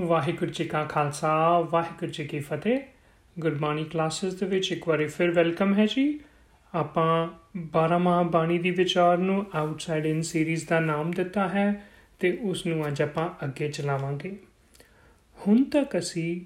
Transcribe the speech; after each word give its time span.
ਵਾਹਿਗੁਰੂ 0.00 0.50
ਜੀ 0.50 0.64
ਕਾ 0.64 0.84
ਖਾਲਸਾ, 0.84 1.60
ਵਾਹਿਗੁਰੂ 1.60 2.10
ਜੀ 2.10 2.24
ਕੀ 2.24 2.38
ਫਤਿਹ। 2.40 2.78
ਗੁਰਬਾਣੀ 3.38 3.84
ਕਲਾਸਿਸ 3.84 4.34
ਦੇ 4.34 4.46
ਵਿੱਚ 4.46 4.70
ਇੱਕ 4.72 4.86
ਵਾਰੀ 4.88 5.06
ਫਿਰ 5.06 5.30
ਵੈਲਕਮ 5.30 5.74
ਹੈ 5.74 5.86
ਜੀ। 5.86 6.20
ਆਪਾਂ 6.74 7.28
12 7.72 7.98
ਮਾਹ 7.98 8.22
ਬਾਣੀ 8.24 8.58
ਦੀ 8.58 8.70
ਵਿਚਾਰ 8.70 9.18
ਨੂੰ 9.18 9.44
ਆਊਟਸਾਈਡ 9.54 10.06
ਇਨ 10.06 10.22
ਸੀਰੀਜ਼ 10.22 10.66
ਦਾ 10.68 10.78
ਨਾਮ 10.80 11.10
ਦਿੱਤਾ 11.10 11.48
ਹੈ 11.48 11.84
ਤੇ 12.18 12.38
ਉਸ 12.42 12.64
ਨੂੰ 12.66 12.86
ਅੱਜ 12.86 13.02
ਆਪਾਂ 13.02 13.28
ਅੱਗੇ 13.44 13.68
ਚਲਾਵਾਂਗੇ। 13.68 14.36
ਹੁਣ 15.38 15.62
ਤੱਕ 15.64 15.98
ਅਸੀਂ 15.98 16.40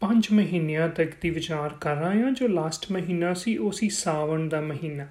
5 0.00 0.32
ਮਹੀਨਿਆਂ 0.32 0.88
ਤੱਕ 0.88 1.12
ਦੀ 1.20 1.30
ਵਿਚਾਰ 1.30 1.74
ਕਰ 1.80 1.96
ਰਹੇ 1.96 2.22
ਹਾਂ, 2.22 2.32
ਜੋ 2.32 2.48
ਲਾਸਟ 2.48 2.90
ਮਹੀਨਾ 2.92 3.34
ਸੀ, 3.34 3.56
ਉਹ 3.56 3.72
ਸੀ 3.72 3.88
ਸਾਵਣ 3.90 4.48
ਦਾ 4.48 4.60
ਮਹੀਨਾ। 4.60 5.06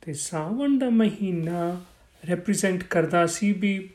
ਤੇ 0.00 0.12
ਸਾਵਣ 0.12 0.78
ਦਾ 0.78 0.90
ਮਹੀਨਾ 0.90 1.80
ਰਿਪਰੈਜ਼ੈਂਟ 2.24 2.84
ਕਰਦਾ 2.84 3.26
ਸੀ 3.26 3.52
ਵੀ 3.52 3.90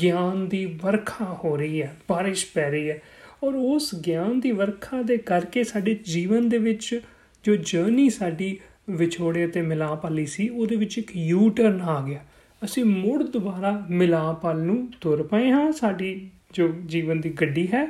ਗਿਆਨ 0.00 0.48
ਦੀ 0.48 0.64
ਵਰਖਾ 0.82 1.24
ਹੋ 1.44 1.56
ਰਹੀ 1.56 1.82
ਹੈ 1.82 1.94
بارش 2.12 2.44
ਪੈ 2.54 2.70
ਰਹੀ 2.70 2.90
ਹੈ 2.90 3.00
ਔਰ 3.42 3.54
ਉਸ 3.54 3.94
ਗਿਆਨ 3.94 4.40
ਦੀ 4.40 4.52
ਵਰਖਾ 4.52 5.02
ਦੇ 5.02 5.16
ਕਰਕੇ 5.16 5.64
ਸਾਡੇ 5.64 5.94
ਜੀਵਨ 6.04 6.48
ਦੇ 6.48 6.58
ਵਿੱਚ 6.58 7.00
ਜੋ 7.44 7.56
ਜਰਨੀ 7.56 8.08
ਸਾਡੀ 8.10 8.56
ਵਿਛੋੜੇ 8.90 9.46
ਤੇ 9.46 9.62
ਮਿਲਾਪ 9.62 10.04
ਵਾਲੀ 10.04 10.26
ਸੀ 10.26 10.48
ਉਹਦੇ 10.48 10.76
ਵਿੱਚ 10.76 10.98
ਇੱਕ 10.98 11.16
ਯੂ 11.16 11.50
ਟਰਨ 11.50 11.80
ਆ 11.80 12.00
ਗਿਆ 12.06 12.20
ਅਸੀਂ 12.64 12.84
ਮੁੜ 12.84 13.22
ਦੁਬਾਰਾ 13.22 13.86
ਮਿਲਾਪ 13.90 14.44
ਵੱਲ 14.44 14.58
ਨੂੰ 14.58 14.88
ਤੁਰ 15.00 15.22
ਪਏ 15.22 15.50
ਹਾਂ 15.50 15.72
ਸਾਡੀ 15.72 16.30
ਜੋ 16.52 16.68
ਜੀਵਨ 16.86 17.20
ਦੀ 17.20 17.30
ਗੱਡੀ 17.30 17.66
ਹੈ 17.72 17.86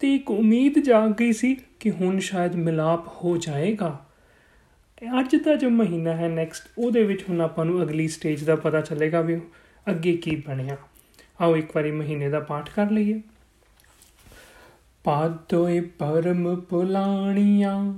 ਤੇ 0.00 0.14
ਇੱਕ 0.14 0.30
ਉਮੀਦ 0.30 0.78
ਜਾਗ 0.78 1.10
ਗਈ 1.10 1.32
ਸੀ 1.32 1.56
ਕਿ 1.80 1.90
ਹੁਣ 1.90 2.18
ਸ਼ਾਇਦ 2.18 2.56
ਮਿਲਾਪ 2.56 3.08
ਹੋ 3.08 3.36
ਜਾਏਗਾ 3.36 3.98
ਅੱਜ 5.20 5.36
ਦਾ 5.36 5.54
ਜੋ 5.54 5.70
ਮਹੀਨਾ 5.70 6.14
ਹੈ 6.14 6.28
ਨੈਕਸਟ 6.28 6.68
ਉਹਦੇ 6.78 7.02
ਵਿੱਚ 7.02 7.22
ਹੁਣ 7.28 7.40
ਆਪਾਂ 7.40 7.64
ਨੂੰ 7.64 7.82
ਅਗਲੀ 7.82 8.08
ਸਟੇਜ 8.08 8.44
ਦਾ 8.44 8.56
ਪਤਾ 8.56 8.80
ਚੱਲੇਗਾ 8.80 9.20
ਵੀ 9.20 9.40
ਅੱਗੇ 9.90 10.16
ਕੀ 10.16 10.36
ਬਣਿਆ 10.36 10.76
ਆਓ 11.41 11.55
ਇੱਕ 11.55 11.75
ਵਾਰੀ 11.75 11.91
ਮਹੀਨੇ 11.91 12.29
ਦਾ 12.29 12.39
ਪਾਠ 12.39 12.69
ਕਰ 12.69 12.91
ਲਈਏ। 12.91 13.21
ਪਾਦੋਏ 15.03 15.79
ਪਰਮ 15.79 16.55
ਪੁਲਾਣੀਆਂ, 16.55 17.93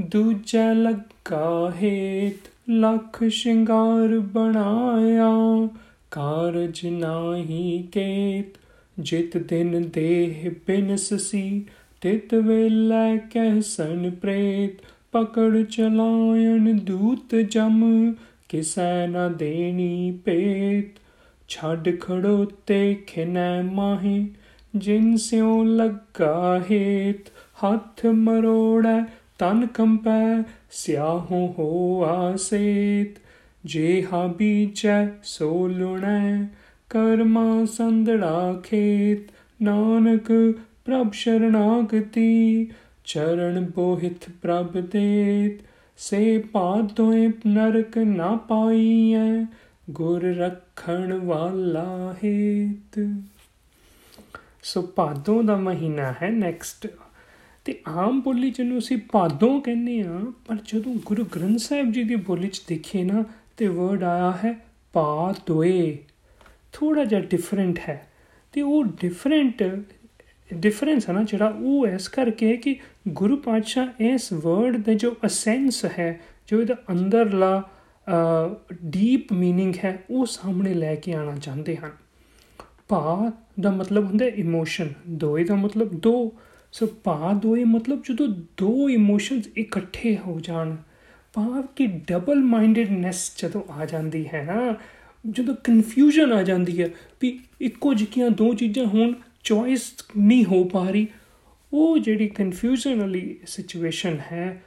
ਦੂਜਾ 0.00 0.72
ਲੱਗਾ 0.72 1.72
ਹੇਤ 1.82 2.48
ਲੱਖ 2.70 3.24
ਸ਼ਿੰਗਾਰ 3.24 4.18
ਬਣਾਇਆ। 4.18 5.68
ਕਾਰਜ 6.10 6.86
ਨਾਹੀ 6.86 7.88
ਕੇਤ, 7.92 8.58
ਜਿਤ 8.98 9.36
ਦਿਨ 9.36 9.88
ਦੇਹ 9.94 10.50
ਬਿਨਸ 10.66 11.14
ਸੀ। 11.14 11.66
ਤਿਤ 12.00 12.34
ਵੇਲੇ 12.34 13.18
ਕਹਿਸਨ 13.18 14.10
ਪ੍ਰੇਤ, 14.10 14.86
ਪਕੜ 15.12 15.62
ਚਲਾਇਣ 15.62 16.78
ਦੂਤ 16.78 17.34
ਜਮ, 17.34 18.12
ਕਿਸੈ 18.48 19.06
ਨਾ 19.06 19.28
ਦੇਣੀ 19.28 20.18
ਪੇਤ 20.24 21.00
ਛੱਡ 21.50 22.00
ਖੜੋਤੇ 22.00 22.94
ਖਿਨੈ 23.06 23.62
ਮਾਹੀ, 23.62 24.30
ਜਿਨ 24.76 25.16
ਸਿਉ 25.16 25.64
ਲੱਗਾ 25.64 26.62
ਹੇਤ, 26.70 27.28
ਹੱਥ 27.64 28.06
ਮਰੋੜੈ, 28.06 29.04
ਤਨ 29.38 29.66
ਕੰਪੈ, 29.66 30.42
ਸਿਆਹੋਂ 30.70 31.52
ਹੋ 31.58 32.04
ਆਸੇਤ। 32.04 33.18
ਜੇ 33.64 34.06
ਹਾ 34.12 34.26
ਬੀਜੈ, 34.26 35.08
ਸੋ 35.24 35.68
ਲੁਣੈ, 35.68 36.46
ਕਰਮਾ 36.88 37.64
ਸੰਦੜਾ 37.64 38.60
ਖੇਤ। 38.64 39.32
ਨਾਨਕ, 39.62 40.54
ਪ੍ਰਭ 40.84 41.12
ਸ਼ਰਨਾਗਤੀ 41.12 42.70
ਚਰਨ 43.04 43.70
ਬੋਹਿਤ 43.74 44.30
ਪ੍ਰਭ 44.42 44.72
ਦੇਤ। 44.72 45.64
ਸੇ 45.98 46.38
ਪਾਦੋਏ 46.38 47.30
ਨਰਕ 47.46 47.98
ਨਾ 47.98 48.36
ਪਾਈਐ 48.36 49.44
ਗੁਰ 49.90 50.22
ਰੱਖਣ 50.22 51.12
ਵਾਲਾ 51.18 52.14
ਹੇਤ। 52.24 53.22
ਸੋ 54.62 54.82
ਭਾਦੋਂ 54.82 55.42
ਦਾ 55.42 55.56
ਮਹੀਨਾ 55.56 56.14
ਹੈ 56.22 56.30
ਨੈਕਸਟ 56.30 56.86
ਤੇ 57.64 57.80
ਆਮ 57.88 58.20
ਬੋਲੀ 58.20 58.50
ਜਿਹਨੂੰ 58.50 58.78
ਅਸੀਂ 58.78 58.98
ਭਾਦੋਂ 59.12 59.60
ਕਹਿੰਦੇ 59.60 60.00
ਆ 60.02 60.20
ਪਰ 60.46 60.56
ਜਦੋਂ 60.64 60.94
ਗੁਰੂ 61.04 61.24
ਗ੍ਰੰਥ 61.24 61.58
ਸਾਹਿਬ 61.58 61.92
ਜੀ 61.92 62.04
ਦੀ 62.04 62.16
ਬੋਲੀ 62.16 62.48
'ਚ 62.48 62.62
ਦੇਖੀਏ 62.68 63.04
ਨਾ, 63.04 63.24
ਤੇ 63.56 63.66
ਵਰਡ 63.66 64.02
ਆਇਆ 64.02 64.38
ਹੈ 64.44 64.66
ਪਾ 64.92 65.34
ਦੋਏ 65.46 65.98
ਥੋੜਾ 66.72 67.04
ਜਿਹਾ 67.04 67.20
ਡਿਫਰੈਂਟ 67.20 67.78
ਹੈ। 67.88 68.10
ਤੇ 68.52 68.62
ਉਹ 68.62 68.84
ਡਿਫਰੈਂਟ 68.84 69.62
ਡਿਫਰੈਂਸ 70.54 71.08
ਹੈ 71.08 71.14
ਨਾ 71.14 71.22
ਜਿਹੜਾ, 71.22 71.54
ਉਹ 71.58 71.86
ਇਸ 71.86 72.08
ਕਰਕੇ 72.08 72.56
ਕਿ 72.56 72.76
ਗੁਰੂ 73.08 73.36
ਪਾਤਸ਼ਾਹ 73.36 74.02
ਇਸ 74.02 74.32
ਵਰਡ 74.32 74.76
ਦੇ 74.76 74.94
ਜੋ 74.94 75.16
ਅਸੈਂਸ 75.26 75.84
ਹੈ, 75.84 76.20
ਜੋ 76.46 76.60
ਇਹਦਾ 76.60 76.74
ਅੰਦਰਲਾ 76.90 77.70
ਡੀਪ 78.83 79.33
मीनिंग 79.33 79.73
ਹੈ 79.83 80.03
ਉਹ 80.09 80.25
ਸਾਹਮਣੇ 80.25 80.73
ਲੈ 80.73 80.95
ਕੇ 80.95 81.13
ਆਣਾ 81.13 81.35
ਚਾਹੁੰਦੇ 81.35 81.75
ਹਨ 81.75 81.91
ਭਾ 82.87 83.31
ਦਾ 83.59 83.71
ਮਤਲਬ 83.71 84.05
ਹੁੰਦਾ 84.05 84.25
ਇਮੋਸ਼ਨ 84.25 84.93
ਦੋਏ 85.07 85.43
ਦਾ 85.43 85.55
ਮਤਲਬ 85.55 85.93
ਦੋ 85.99 86.35
ਸੋ 86.71 86.87
ਭਾ 87.03 87.33
ਦੋਏ 87.33 87.63
ਮਤਲਬ 87.63 88.03
ਜਦੋਂ 88.09 88.27
ਦੋ 88.57 88.89
ਇਮੋਸ਼ਨਸ 88.89 89.47
ਇਕੱਠੇ 89.57 90.17
ਹੋ 90.17 90.39
ਜਾਣ 90.39 90.75
ਭਾਵ 91.33 91.61
ਕਿ 91.75 91.87
ਡਬਲ 91.87 92.43
ਮਾਈਂਡਡਨੈਸ 92.43 93.31
ਜਦੋਂ 93.37 93.61
ਆ 93.69 93.85
ਜਾਂਦੀ 93.85 94.27
ਹੈ 94.27 94.43
ਨਾ 94.43 94.75
ਜਦੋਂ 95.25 95.55
ਕਨਫਿਊਜ਼ਨ 95.55 96.33
ਆ 96.33 96.43
ਜਾਂਦੀ 96.43 96.81
ਹੈ 96.81 96.89
ਵੀ 97.21 97.39
ਇੱਕੋ 97.61 97.93
ਜਿਹੀਆਂ 97.93 98.29
ਦੋ 98.29 98.53
ਚੀਜ਼ਾਂ 98.53 98.85
ਹੋਣ 98.85 99.13
ਚੋਇਸ 99.43 99.93
ਨਹੀਂ 100.17 100.45
ਹੋ 100.45 100.63
ਪਾ 100.63 100.89
ਰਹੀ 100.89 101.07
ਉਹ 101.73 101.97
ਜਿਹੜੀ 101.97 102.27
ਕਨਫਿਊਜ਼ਨ 102.27 102.99
ਵਾਲੀ 102.99 103.37
ਸਿਚੁਏਸ਼ਨ 103.47 104.17
ਹੈ 104.31 104.63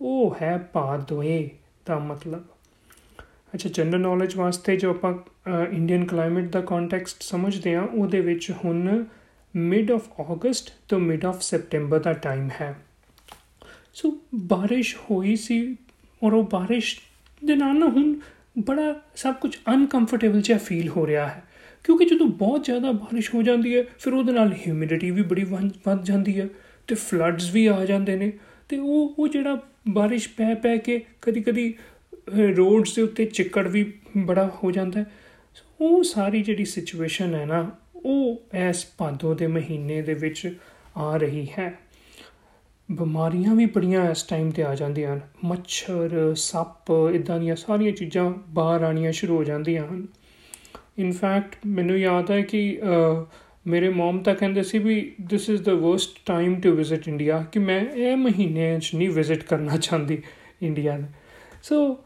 ਉਹ 0.00 0.36
ਹੈ 0.42 0.70
ਭਾ 0.72 0.96
ਦੋਏ 0.96 1.50
ਦਾ 1.86 1.98
ਮਤਲਬ 1.98 2.44
ਅੱਛਾ 3.57 3.69
ਜਨਰਲ 3.69 4.01
ਨੌਲੇਜ 4.01 4.35
ਵਾਸਤੇ 4.35 4.77
ਜੋ 4.77 4.89
ਆਪਾਂ 4.89 5.13
ਇੰਡੀਅਨ 5.71 6.05
ਕਲਾਈਮੇਟ 6.05 6.45
ਦਾ 6.45 6.61
ਕੰਟੈਕਸਟ 6.61 7.21
ਸਮਝਦੇ 7.21 7.75
ਆ 7.75 7.81
ਉਹਦੇ 7.81 8.19
ਵਿੱਚ 8.21 8.51
ਹੁਣ 8.65 9.05
ਮਿਡ 9.55 9.91
ਆਫ 9.91 10.01
ਅਗਸਟ 10.33 10.73
ਤੋਂ 10.89 10.99
ਮਿਡ 10.99 11.25
ਆਫ 11.25 11.41
ਸੈਪਟੈਂਬਰ 11.41 11.99
ਦਾ 11.99 12.13
ਟਾਈਮ 12.13 12.49
ਹੈ। 12.61 12.75
ਸੋ 13.93 14.17
ਬਾਰਿਸ਼ 14.35 14.95
ਹੋਈ 15.11 15.35
ਸੀ 15.35 15.75
ਔਰ 16.23 16.33
ਉਹ 16.33 16.43
ਬਾਰਿਸ਼ 16.43 16.99
ਦੇ 17.45 17.55
ਨਾਲ 17.55 17.75
ਨਾ 17.75 17.85
ਹੁਣ 17.85 18.15
ਬੜਾ 18.59 19.01
ਸਭ 19.15 19.33
ਕੁਝ 19.33 19.55
ਅਨਕੰਫਰਟੇਬਲ 19.73 20.41
ਜਿਹਾ 20.41 20.57
ਫੀਲ 20.57 20.89
ਹੋ 20.89 21.07
ਰਿਹਾ 21.07 21.27
ਹੈ। 21.27 21.43
ਕਿਉਂਕਿ 21.83 22.05
ਜਦੋਂ 22.05 22.27
ਬਹੁਤ 22.27 22.63
ਜ਼ਿਆਦਾ 22.63 22.91
ਬਾਰਿਸ਼ 22.91 23.35
ਹੋ 23.35 23.41
ਜਾਂਦੀ 23.41 23.77
ਹੈ, 23.77 23.83
ਫਿਰ 23.99 24.13
ਉਹਦੇ 24.13 24.31
ਨਾਲ 24.31 24.53
ਹਿਊਮਿਡਿਟੀ 24.53 25.11
ਵੀ 25.11 25.21
ਬੜੀ 25.21 25.43
ਵੱਧ 25.85 26.03
ਜਾਂਦੀ 26.03 26.39
ਹੈ 26.39 26.47
ਤੇ 26.87 26.95
ਫਲੱਡਸ 26.95 27.51
ਵੀ 27.51 27.65
ਆ 27.65 27.85
ਜਾਂਦੇ 27.85 28.15
ਨੇ 28.15 28.31
ਤੇ 28.69 28.77
ਉਹ 28.77 29.15
ਉਹ 29.19 29.27
ਜਿਹੜਾ 29.27 29.61
ਬਾਰਿਸ਼ 29.89 30.29
ਪੈ 30.29 30.53
ਪੈ 30.55 30.77
ਕੇ 30.77 31.05
ਕਦੀ 31.21 31.41
ਕਦੀ 31.41 31.73
ਰੋਡਸ 32.57 32.95
ਦੇ 32.95 33.01
ਉੱਤੇ 33.01 33.25
ਚਿੱਕੜ 33.25 33.67
ਵੀ 33.67 33.93
ਬੜਾ 34.17 34.49
ਹੋ 34.63 34.71
ਜਾਂਦਾ 34.71 34.99
ਹੈ। 34.99 35.05
ਉਹ 35.81 36.03
ਸਾਰੀ 36.03 36.41
ਜਿਹੜੀ 36.43 36.65
ਸਿਚੁਏਸ਼ਨ 36.65 37.35
ਹੈ 37.35 37.45
ਨਾ, 37.45 37.69
ਉਹ 37.95 38.41
ਐਸ 38.53 38.85
ਭਾਦੋ 38.97 39.33
ਦੇ 39.33 39.47
ਮਹੀਨੇ 39.47 40.01
ਦੇ 40.01 40.13
ਵਿੱਚ 40.13 40.55
ਆ 40.97 41.17
ਰਹੀ 41.17 41.47
ਹੈ। 41.59 41.73
ਬਿਮਾਰੀਆਂ 42.91 43.55
ਵੀ 43.55 43.65
ਬੜੀਆਂ 43.65 44.09
ਇਸ 44.11 44.23
ਟਾਈਮ 44.23 44.51
ਤੇ 44.51 44.63
ਆ 44.63 44.75
ਜਾਂਦੀਆਂ 44.75 45.13
ਹਨ। 45.13 45.21
ਮੱਛਰ, 45.43 46.33
ਸੱਪ 46.35 46.91
ਇਦਾਂ 47.13 47.39
ਦੀਆਂ 47.39 47.55
ਸਾਰੀਆਂ 47.55 47.91
ਚੀਜ਼ਾਂ 47.91 48.29
ਬਾਹਰ 48.47 48.83
ਆਣੀਆਂ 48.83 49.11
ਸ਼ੁਰੂ 49.11 49.37
ਹੋ 49.37 49.43
ਜਾਂਦੀਆਂ 49.43 49.87
ਹਨ। 49.87 50.07
ਇਨਫੈਕਟ 50.97 51.55
ਮੈਨੂੰ 51.65 51.97
ਯਾਦ 51.99 52.31
ਹੈ 52.31 52.41
ਕਿ 52.41 52.79
ਮੇਰੇ 53.67 53.89
ਮਮ 53.89 54.19
ਤਾਂ 54.19 54.35
ਕਹਿੰਦੇ 54.35 54.63
ਸੀ 54.63 54.79
ਵੀ 54.79 55.15
this 55.29 55.49
is 55.49 55.61
the 55.61 55.73
worst 55.73 56.19
time 56.25 56.59
to 56.61 56.71
visit 56.71 57.07
India 57.07 57.45
ਕਿ 57.51 57.59
ਮੈਂ 57.59 57.79
ਇਹ 57.81 58.15
ਮਹੀਨੇ 58.17 58.79
'ਚ 58.79 58.91
ਨਹੀਂ 58.95 59.09
ਵਿਜ਼ਿਟ 59.09 59.43
ਕਰਨਾ 59.43 59.77
ਚਾਹੁੰਦੀ 59.77 60.21
ਇੰਡੀਆ 60.61 60.97
ਦਾ 60.97 61.07
ਸੋ 61.63 61.97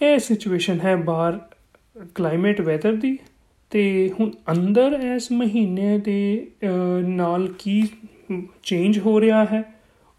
ਇਹ 0.00 0.18
ਸਿਚੁਏਸ਼ਨ 0.18 0.80
ਹੈ 0.80 0.94
ਬਾਹਰ 0.96 1.38
ਕਲਾਈਮੇਟ 2.14 2.60
ਵੈਦਰ 2.60 2.92
ਦੀ 2.96 3.16
ਤੇ 3.70 3.82
ਹੁਣ 4.20 4.30
ਅੰਦਰ 4.50 4.92
ਇਸ 5.14 5.30
ਮਹੀਨੇ 5.32 5.98
ਦੇ 5.98 6.20
ਨਾਲ 7.06 7.46
ਕੀ 7.58 7.82
ਚੇਂਜ 8.62 8.98
ਹੋ 8.98 9.20
ਰਿਹਾ 9.20 9.44
ਹੈ, 9.44 9.62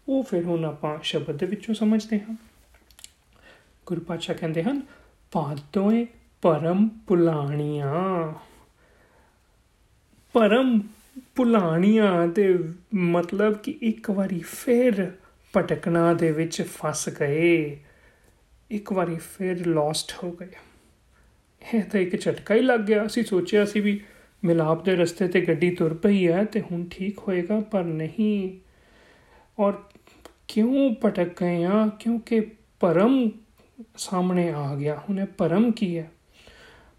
ਉਹ 0.08 0.22
ਫਿਰ 0.22 0.44
ਹੁਣ 0.44 0.64
ਆਪਾਂ 0.64 0.98
ਸ਼ਬਦ 1.02 1.36
ਦੇ 1.36 1.46
ਵਿੱਚੋਂ 1.46 1.74
ਸਮਝਦੇ 1.74 2.18
ਹਾਂ। 2.20 2.36
ਗੁਰੂ 3.86 4.00
ਪਾਤਸ਼ਾਹ 4.00 4.36
ਕਹਿੰਦੇ 4.36 4.62
ਹਨ 4.62 4.82
ਪਾਦੋਏ 5.32 6.06
ਪਰਮ 6.42 6.88
ਪੁਲਾਣੀਆਂ। 7.06 8.32
ਪਰਮ 10.34 10.78
ਪੁਲਾਣੀਆਂ 11.36 12.28
ਤੇ 12.28 12.58
ਮਤਲਬ 12.94 13.54
ਕਿ 13.54 13.78
ਇੱਕ 13.82 14.10
ਵਾਰੀ 14.10 14.40
ਫੇਰ 14.40 15.10
ਪਟਕਣਾ 15.54 16.12
ਦੇ 16.14 16.32
ਵਿੱਚ 16.32 16.62
ਫਸ 16.62 17.08
ਗਏ। 17.20 17.78
ਇੱਕ 18.70 18.92
ਵਾਰੀ 18.92 19.16
ਫਿਰ 19.16 19.66
ਲੌਸਟ 19.66 20.12
ਹੋ 20.24 20.32
ਗਏ। 20.32 20.48
ਇਹ 21.74 21.82
ਤਾਂ 21.82 22.00
ਇੱਕ 22.00 22.20
ਝਟਕਾ 22.20 22.54
ਹੀ 22.54 22.60
ਲੱਗ 22.60 22.80
ਗਿਆ। 22.80 23.06
ਅਸੀਂ 23.06 23.24
ਸੋਚਿਆ 23.24 23.64
ਸੀ 23.64 23.80
ਵੀ 23.80 24.00
ਮਿਲਾਪ 24.44 24.84
ਦੇ 24.84 24.96
ਰਸਤੇ 24.96 25.28
ਤੇ 25.28 25.40
ਗੱਡੀ 25.40 25.70
ਤੁਰ 25.70 25.94
ਪਈ 25.94 26.28
ਹੈ 26.28 26.44
ਤੇ 26.44 26.60
ਹੁਣ 26.60 26.84
ਠੀਕ 26.90 27.18
ਹੋਏਗਾ, 27.18 27.60
ਪਰ 27.60 27.84
ਨਹੀਂ। 27.84 28.58
ਔਰ 29.58 29.72
ਕਿਉਂ 30.48 30.94
ਪਟਕ 30.94 31.42
ਗਏ 31.42 31.64
ਆ 31.64 31.86
ਕਿਉਂਕਿ 31.86 32.40
ਪਰਮ 32.80 33.30
ਸਾਹਮਣੇ 33.96 34.52
ਆ 34.52 34.74
ਗਿਆ। 34.74 35.02
ਹੁਣ 35.08 35.20
ਇਹ 35.20 35.26
ਪਰਮ 35.26 35.72
ਕੀ 35.72 35.98
ਹੈ? 35.98 36.10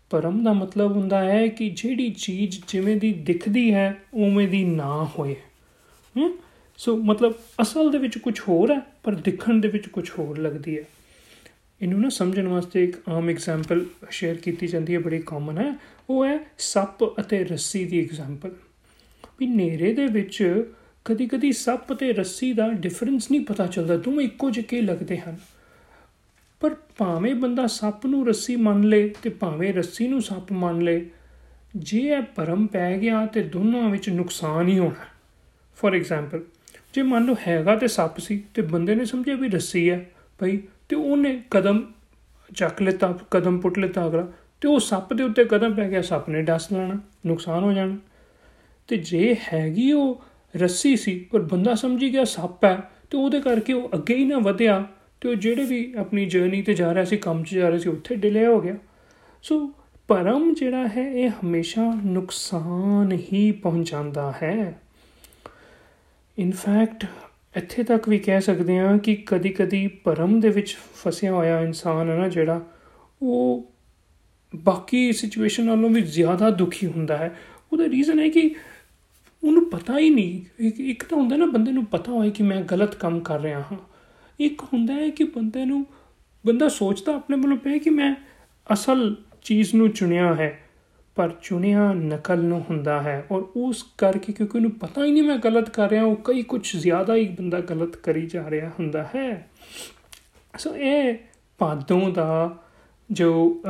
ਪਰਮ 0.09 0.43
ਦਾ 0.43 0.53
ਮਤਲਬ 0.53 0.91
ਹੁੰਦਾ 0.91 1.23
ਹੈ 1.23 1.47
ਕਿ 1.47 1.69
ਜਿਹੜੀ 1.69 2.09
ਚੀਜ਼ 2.09 2.61
ਜਿਵੇਂ 2.67 2.97
ਦੀ 2.97 3.13
ਦਿਖਦੀ 3.13 3.73
ਹੈ, 3.73 3.97
ਉਵੇਂ 4.13 4.47
ਦੀ 4.47 4.63
ਨਾ 4.63 5.09
ਹੋਏ। 5.19 5.35
ਹੂੰ? 6.17 6.37
ਸੋ 6.77 6.97
ਮਤਲਬ 6.97 7.33
ਅਸਲ 7.61 7.91
ਦੇ 7.91 7.97
ਵਿੱਚ 7.97 8.17
ਕੁਝ 8.17 8.39
ਹੋਰ 8.39 8.73
ਹੈ, 8.73 8.81
ਪਰ 9.03 9.15
ਦਿਖਣ 9.15 9.53
ਦੇ 9.53 9.67
ਵਿੱਚ 9.67 9.87
ਕੁਝ 9.87 10.11
ਹੋਰ 10.19 10.37
ਲੱਗਦੀ 10.37 10.79
ਹੈ। 10.79 10.83
ਇਹਨੂੰ 11.81 12.01
ਨਾ 12.01 12.09
ਸਮਝਣ 12.09 12.47
ਵਾਸਤੇ 12.47 12.83
ਇੱਕ 12.83 13.09
ਆਮ 13.09 13.29
ਐਗਜ਼ਾਮਪਲ 13.29 13.85
ਸ਼ੇਅਰ 14.09 14.35
ਕੀਤੀ 14.35 14.67
ਜਾਂਦੀ 14.67 14.93
ਹੈ, 14.93 14.99
ਬੜੀ 14.99 15.19
ਕਾਮਨ 15.25 15.57
ਹੈ। 15.57 15.73
ਉਹ 16.09 16.25
ਹੈ 16.25 16.39
ਸੱਪ 16.57 17.21
ਅਤੇ 17.21 17.43
ਰੱਸੀ 17.43 17.85
ਦੀ 17.85 17.99
ਐਗਜ਼ਾਮਪਲ 17.99 18.51
ਵੀ 19.39 19.45
ਨੇਰੇ 19.45 19.93
ਦੇ 19.93 20.05
ਵਿੱਚ 20.05 20.65
ਕਦੀ 21.05 21.27
ਕਦੀ 21.27 21.51
ਸੱਪ 21.51 21.93
ਤੇ 21.93 22.13
ਰੱਸੀ 22.13 22.53
ਦਾ 22.53 22.69
ਡਿਫਰੈਂਸ 22.71 23.31
ਨਹੀਂ 23.31 23.41
ਪਤਾ 23.41 23.67
ਚੱਲਦਾ, 23.67 23.97
ਦੋਵੇਂ 23.97 24.25
ਇੱਕੋ 24.25 24.49
ਜਿਹੇ 24.49 24.81
ਲੱਗਦੇ 24.81 25.17
ਹਨ? 25.17 25.37
ਪਰ 26.59 26.75
ਭਾਵੇਂ 26.97 27.35
ਬੰਦਾ 27.35 27.67
ਸੱਪ 27.67 28.05
ਨੂੰ 28.05 28.27
ਰੱਸੀ 28.27 28.55
ਮੰਨ 28.55 28.83
ਲੇ 28.83 29.13
ਤੇ 29.23 29.29
ਭਾਵੇਂ 29.29 29.73
ਰੱਸੀ 29.73 30.07
ਨੂੰ 30.07 30.21
ਸੱਪ 30.21 30.51
ਮੰਨ 30.51 30.81
ਲੇ, 30.81 31.09
ਜੇ 31.75 31.99
ਇਹ 31.99 32.21
ਭਰਮ 32.21 32.67
ਪੈ 32.67 32.97
ਗਿਆ 32.97 33.25
ਤੇ 33.25 33.43
ਦੋਨਾਂ 33.43 33.89
ਵਿੱਚ 33.89 34.09
ਨੁਕਸਾਨ 34.09 34.67
ਹੀ 34.67 34.79
ਹੋਣਾ। 34.79 35.05
ਫੋਰ 35.75 35.95
ਐਗਜ਼ਾਮਪਲ 35.95 36.41
ਜੇ 36.93 37.01
ਮੰਨ 37.01 37.25
ਲਓ 37.25 37.35
ਹੈਗਾ 37.47 37.75
ਤੇ 37.75 37.87
ਸੱਪ 37.87 38.19
ਸੀ 38.19 38.43
ਤੇ 38.53 38.61
ਬੰਦੇ 38.61 38.95
ਨੇ 38.95 39.05
ਸਮਝਿਆ 39.05 39.35
ਵੀ 39.35 39.49
ਰੱਸੀ 39.49 39.89
ਹੈ 39.89 40.11
ਭਾਈ 40.39 40.59
ਤੇ 40.91 40.97
ਉਹਨੇ 40.97 41.43
ਕਦਮ 41.51 41.83
ਚੱਕ 42.55 42.81
ਲਿੱਤਾ, 42.81 43.17
ਕਦਮ 43.31 43.59
ਪੁੱਟ 43.59 43.79
ਲਿੱਤਾ 43.79 44.07
ਅਗਲਾ, 44.07 44.31
ਤੇ 44.61 44.67
ਉਹ 44.67 44.79
ਸੱਪ 44.79 45.13
ਦੇ 45.13 45.23
ਉੱਤੇ 45.23 45.45
ਕਦਮ 45.45 45.73
ਪੈ 45.73 45.89
ਗਿਆ, 45.89 46.01
ਸੱਪ 46.01 46.29
ਨੇ 46.29 46.41
ਡਸ 46.41 46.71
ਲੈਣਾ, 46.71 46.99
ਨੁਕਸਾਨ 47.25 47.63
ਹੋ 47.63 47.73
ਜਾਣਾ। 47.73 47.97
ਤੇ 48.87 48.97
ਜੇ 48.97 49.35
ਹੈਗੀ 49.53 49.91
ਉਹ 49.91 50.23
ਰੱਸੀ 50.57 50.97
ਸੀ, 50.97 51.27
ਪਰ 51.31 51.39
ਬੰਦਾ 51.39 51.75
ਸਮਝੀ 51.75 52.13
ਗਿਆ 52.13 52.23
ਸੱਪ 52.23 52.65
ਹੈ, 52.65 52.91
ਤੇ 53.09 53.17
ਉਹਦੇ 53.17 53.41
ਕਰਕੇ 53.41 53.73
ਉਹ 53.73 53.89
ਅੱਗੇ 53.93 54.15
ਹੀ 54.15 54.25
ਨਾ 54.25 54.37
ਵਧਿਆ, 54.37 54.87
ਤੇ 55.21 55.29
ਉਹ 55.29 55.35
ਜਿਹੜੇ 55.35 55.63
ਵੀ 55.63 55.93
ਆਪਣੀ 55.97 56.25
ਜਰਨੀ 56.25 56.61
ਤੇ 56.61 56.73
ਜਾ 56.73 56.93
ਰਿਹਾ 56.93 57.05
ਸੀ, 57.05 57.17
ਕੰਮ 57.17 57.43
'ਚ 57.43 57.53
ਜਾ 57.53 57.69
ਰਿਹਾ 57.69 57.79
ਸੀ, 57.79 57.89
ਉੱਥੇ 57.89 58.15
ਡਿਲੇ 58.15 58.45
ਹੋ 58.45 58.61
ਗਿਆ। 58.61 58.75
ਸੋ 59.43 59.71
ਪਰਮ 60.07 60.53
ਜਿਹੜਾ 60.53 60.87
ਹੈ, 60.87 61.11
ਇਹ 61.11 61.29
ਹਮੇਸ਼ਾ 61.29 61.93
ਨੁਕਸਾਨ 62.05 63.11
ਹੀ 63.11 63.51
ਪਹੁੰਚਾਉਂਦਾ 63.51 64.33
ਹੈ। 64.43 64.81
ਇਨ 66.37 66.51
ਫੈਕਟ 66.51 67.05
ਇੱਥੇ 67.57 67.83
ਤੱਕ 67.83 68.09
ਵੀ 68.09 68.19
ਕਹਿ 68.19 68.41
ਸਕਦੇ 68.41 68.79
ਹਾਂ 68.79 68.97
ਕਿ 68.97 69.15
ਕਦੀ-ਕਦੀ 69.15 69.87
ਪਰਮ 69.87 70.39
ਦੇ 70.39 70.49
ਵਿੱਚ 70.49 70.77
ਫਸਿਆ 70.95 71.33
ਹੋਇਆ 71.33 71.61
ਇਨਸਾਨ 71.61 72.09
ਹੈ 72.09 72.17
ਨਾ 72.17 72.27
ਜਿਹੜਾ, 72.27 72.67
ਉਹ 73.21 73.71
ਬਾਕੀ 74.55 75.13
ਸਿਚੁਏਸ਼ਨ 75.13 75.65
ਨਾਲੋਂ 75.65 75.89
ਵੀ 75.89 76.01
ਜ਼ਿਆਦਾ 76.01 76.49
ਦੁਖੀ 76.49 76.87
ਹੁੰਦਾ 76.87 77.17
ਹੈ। 77.17 77.39
ਉਹਦਾ 77.73 77.89
ਰੀਜ਼ਨ 77.89 78.19
ਹੈ 78.19 78.29
ਕਿ 78.29 78.55
ਉਹਨੂੰ 79.43 79.69
ਪਤਾ 79.69 79.97
ਹੀ 79.97 80.09
ਨਹੀਂ। 80.09 80.63
ਇੱਕ 80.79 81.03
ਤਾਂ 81.03 81.17
ਹੁੰਦਾ 81.17 81.35
ਨਾ 81.35 81.45
ਬੰਦੇ 81.45 81.71
ਨੂੰ 81.71 81.85
ਪਤਾ 81.85 82.11
ਹੋਏ 82.11 82.29
ਕਿ 82.29 82.43
ਮੈਂ 82.43 82.61
ਗਲਤ 82.61 82.95
ਕੰਮ 82.95 83.19
ਕਰ 83.19 83.39
ਰਿਹਾ 83.39 83.59
ਹਾਂ। 83.59 83.77
ਇੱਕ 84.39 84.61
ਹੁੰਦਾ 84.61 84.93
ਹੈ 84.93 85.09
ਕਿ 85.09 85.23
ਬੰਦੇ 85.23 85.65
ਨੂੰ, 85.65 85.85
ਬੰਦਾ 86.47 86.67
ਸੋਚਦਾ 86.67 87.15
ਆਪਣੇ 87.15 87.37
ਵੱਲੋਂ 87.37 87.57
ਪਿਆ 87.57 87.77
ਕਿ 87.77 87.89
ਮੈਂ 87.89 88.15
ਅਸਲ 88.73 89.15
ਚੀਜ਼ 89.41 89.75
ਨੂੰ 89.75 89.89
ਚੁਣਿਆ 89.89 90.35
ਹੈ। 90.35 90.60
ਪਰ 91.21 91.31
ਚੁਣਿਆ 91.41 91.93
ਨਕਲ 91.93 92.43
ਨੂੰ 92.43 92.65
ਹੁੰਦਾ 92.69 93.01
ਹੈ 93.01 93.25
ਔਰ 93.31 93.41
ਉਸ 93.55 93.83
ਕਰਕੇ 93.97 94.33
ਕਿਉਂਕਿ 94.33 94.57
ਉਹਨੂੰ 94.57 94.71
ਪਤਾ 94.71 95.03
ਹੀ 95.05 95.11
ਨਹੀਂ 95.11 95.23
ਮੈਂ 95.23 95.37
ਗਲਤ 95.37 95.69
ਕਰ 95.69 95.89
ਰਿਹਾ 95.89 96.05
ਹਾਂ 96.07 96.15
ਕਈ 96.23 96.41
ਕੁਝ 96.43 96.77
ਜ਼ਿਆਦਾ 96.77 97.15
ਹੀ 97.15 97.27
ਬੰਦਾ 97.29 97.59
ਗਲਤ 97.59 97.95
ਕਰੀ 97.95 98.25
ਜਾ 98.25 98.49
ਰਿਹਾ 98.49 98.69
ਹੁੰਦਾ 98.69 99.03
ਹੈ। 99.15 99.49
ਸੋ 100.57 100.75
ਇਹ 100.75 101.15
ਪਾਦੋਂ 101.57 102.09
ਦਾ 102.09 102.57
ਜੋ 103.11 103.63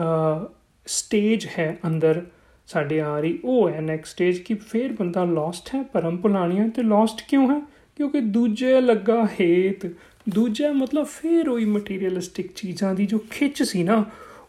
ਸਟੇਜ 0.87 1.47
ਹੈ 1.59 1.77
ਅੰਦਰ 1.87 2.25
ਸਾਡੇ 2.67 3.01
ਆ 3.01 3.19
ਰਹੀ, 3.19 3.39
ਉਹ 3.43 3.69
ਹੈ 3.69 3.81
ਨੈਕਸਟ 3.81 4.13
ਸਟੇਜ 4.13 4.37
ਕਿ 4.37 4.53
ਫੇਰ 4.53 4.93
ਬੰਦਾ 4.93 5.23
ਲੌਸਟ 5.23 5.75
ਹੈ 5.75 5.83
ਪਰਮ 5.83 6.17
ਪੁਲਾਣੀਆਂ 6.17 6.69
ਤੇ 6.69 6.83
ਲੌਸਟ 6.83 7.21
ਕਿਉਂ 7.27 7.51
ਹੈ? 7.51 7.61
ਕਿਉਂਕਿ 7.95 8.21
ਦੂਜੇ 8.21 8.81
ਲੱਗਾ 8.81 9.27
ਹੇਤ, 9.41 9.85
ਦੂਜਾ 10.29 10.71
ਮਤਲਬ 10.71 11.05
ਫੇਰ 11.05 11.49
ਉਹੀ 11.49 11.65
ਮਟੀਰੀਅਲਿਸਟਿਕ 11.65 12.53
ਚੀਜ਼ਾਂ 12.55 12.95
ਦੀ 12.95 13.05
ਜੋ 13.05 13.19
ਖਿੱਚ 13.31 13.63
ਸੀ 13.63 13.83
ਨਾ, 13.83 14.05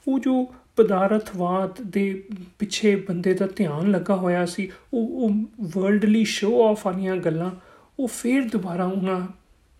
ਉਹ 0.09 0.19
ਜੋ 0.19 0.53
ਪਦਾਰਥਵਾਦ 0.77 1.81
ਦੇ 1.83 2.23
ਪਿੱਛੇ 2.59 2.97
ਬੰਦੇ 2.97 3.35
ਦਾ 3.35 3.47
ਧਿਆਨ 3.57 3.91
ਲੱਗਾ 3.91 4.17
ਹੋਇਆ 4.17 4.47
ਸੀ, 4.47 4.71
ਉਹ 4.95 5.09
ਉਹ 5.09 5.31
ਵਰਲਡਲੀ 5.61 6.25
ਸ਼ੋ 6.25 6.71
ਆਫ 6.71 6.87
ਆਨੀਆਂ 6.87 7.17
ਗੱਲਾਂ, 7.17 7.51
ਉਹ 7.99 8.09
ਫੇਰ 8.09 8.49
ਦੁਬਾਰਾ 8.49 8.85
ਉਹਨਾਂ 8.85 9.21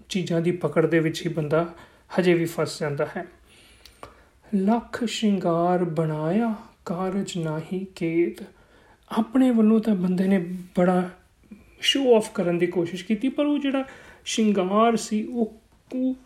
ਚੀਜ਼ਾਂ 0.09 0.41
ਦੀ 0.41 0.53
ਪਕੜ 0.53 0.87
ਦੇ 0.87 0.99
ਵਿੱਚ 0.99 1.27
ਹੀ 1.27 1.33
ਬੰਦਾ 1.33 1.75
ਹਜੇ 2.19 2.35
ਵੀ 2.35 2.45
ਫਸ 2.45 2.81
ਜਾਂਦਾ 2.81 3.07
ਹੈ। 3.17 3.27
ਲੱਖ 4.55 5.05
ਸ਼ਿੰਗਾਰ 5.05 5.85
ਬਣਾਇਆ 5.85 6.55
ਕਾਰਜ 6.85 7.33
ਨਹੀਂ 7.39 7.87
ਕੇਤ 7.97 8.43
ਆਪਣੇ 9.11 9.51
ਵੱਲੋਂ 9.51 9.81
ਤਾਂ 9.81 9.95
ਬੰਦੇ 9.95 10.27
ਨੇ 10.29 10.39
ਬੜਾ 10.77 11.11
ਸ਼ੋ 11.81 12.17
ਆਫ 12.17 12.33
ਕਰਨ 12.35 12.59
ਦੀ 12.59 12.67
ਕੋਸ਼ਿਸ਼ 12.67 13.05
ਕੀਤੀ, 13.05 13.29
ਪਰ 13.29 13.45
ਉਹ 13.45 13.59
ਜਿਹੜਾ 13.59 13.85
ਸ਼ਿੰਗਾਰ 14.25 14.97
ਸੀ, 14.97 15.23
ਉਹ 15.25 15.59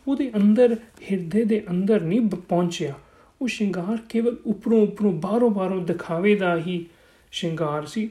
ਉਹਦੇ 0.09 0.31
ਅੰਦਰ, 0.37 0.77
ਹਿਰਦੇ 1.11 1.45
ਦੇ 1.45 1.65
ਅੰਦਰ 1.71 2.01
ਨਹੀਂ 2.01 2.21
ਪਹੁੰਚਿਆ। 2.21 2.95
ਉਹ 3.43 3.49
ਸ਼ਿੰਗਾਰ 3.49 3.99
ਕੇਵਲ 4.09 4.37
ਉਪਰੋਂ 4.47 4.83
ਉਪਰੋਂ 4.83 5.13
ਬਾਹਰੋਂ 5.13 5.51
ਬਾਹਰੋਂ 5.51 5.85
ਦਿਖਾਵੇ 5.85 6.37
ਦਾ 6.37 6.57
ਹੀ 6.57 6.87
ਸ਼ਿੰਗਾਰ 7.33 7.87
ਸੀ। 7.87 8.11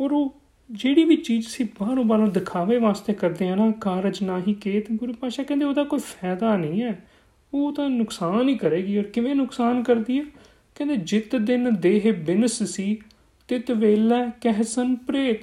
ਔਰ 0.00 0.12
ਉਹ 0.12 0.40
ਜਿਹੜੀ 0.70 1.04
ਵੀ 1.04 1.16
ਚੀਜ਼ 1.16 1.46
ਸੀ 1.46 1.64
ਬਾਹਰੋਂ 1.64 2.04
ਬਾਹਰੋਂ 2.04 2.26
ਦਿਖਾਵੇ 2.26 2.78
ਵਾਸਤੇ 2.78 3.12
ਕਰਦੇ 3.12 3.48
ਆ 3.48 3.54
ਨਾ, 3.54 3.70
ਕਾਰਜ 3.70 4.22
ਨਾ 4.22 4.42
ਹੀ 4.48 4.54
ਕੇਤ 4.54 4.92
ਗੁਰੂ 4.92 5.12
ਪਾਸ਼ਾ 5.12 5.42
ਕਹਿੰਦੇ 5.42 5.64
ਉਹਦਾ 5.64 5.84
ਕੋਈ 5.84 5.98
ਫਾਇਦਾ 5.98 6.56
ਨਹੀਂ 6.56 6.82
ਹੈ। 6.82 7.04
ਉਹ 7.54 7.72
ਤਾਂ 7.72 7.90
ਨੁਕਸਾਨ 7.90 8.48
ਹੀ 8.48 8.56
ਕਰੇਗੀ 8.56 8.98
ਔਰ 8.98 9.02
ਕਿਵੇਂ 9.02 9.34
ਨੁਕਸਾਨ 9.34 9.82
ਕਰਦੀ 9.82 10.18
ਹੈ? 10.18 10.24
ਕਹਿੰਦੇ 10.74 10.96
ਜਿਤ 10.96 11.36
ਦਿਨ 11.36 11.74
ਦੇਹ 11.80 12.12
ਬਿਨਸ 12.12 12.62
ਸੀ, 12.62 12.98
ਤਿਤ 13.48 13.70
ਵੇਲਾ 13.70 14.30
ਕਹਿਸਨ 14.40 14.96
ਪ੍ਰੇਤ। 14.96 15.42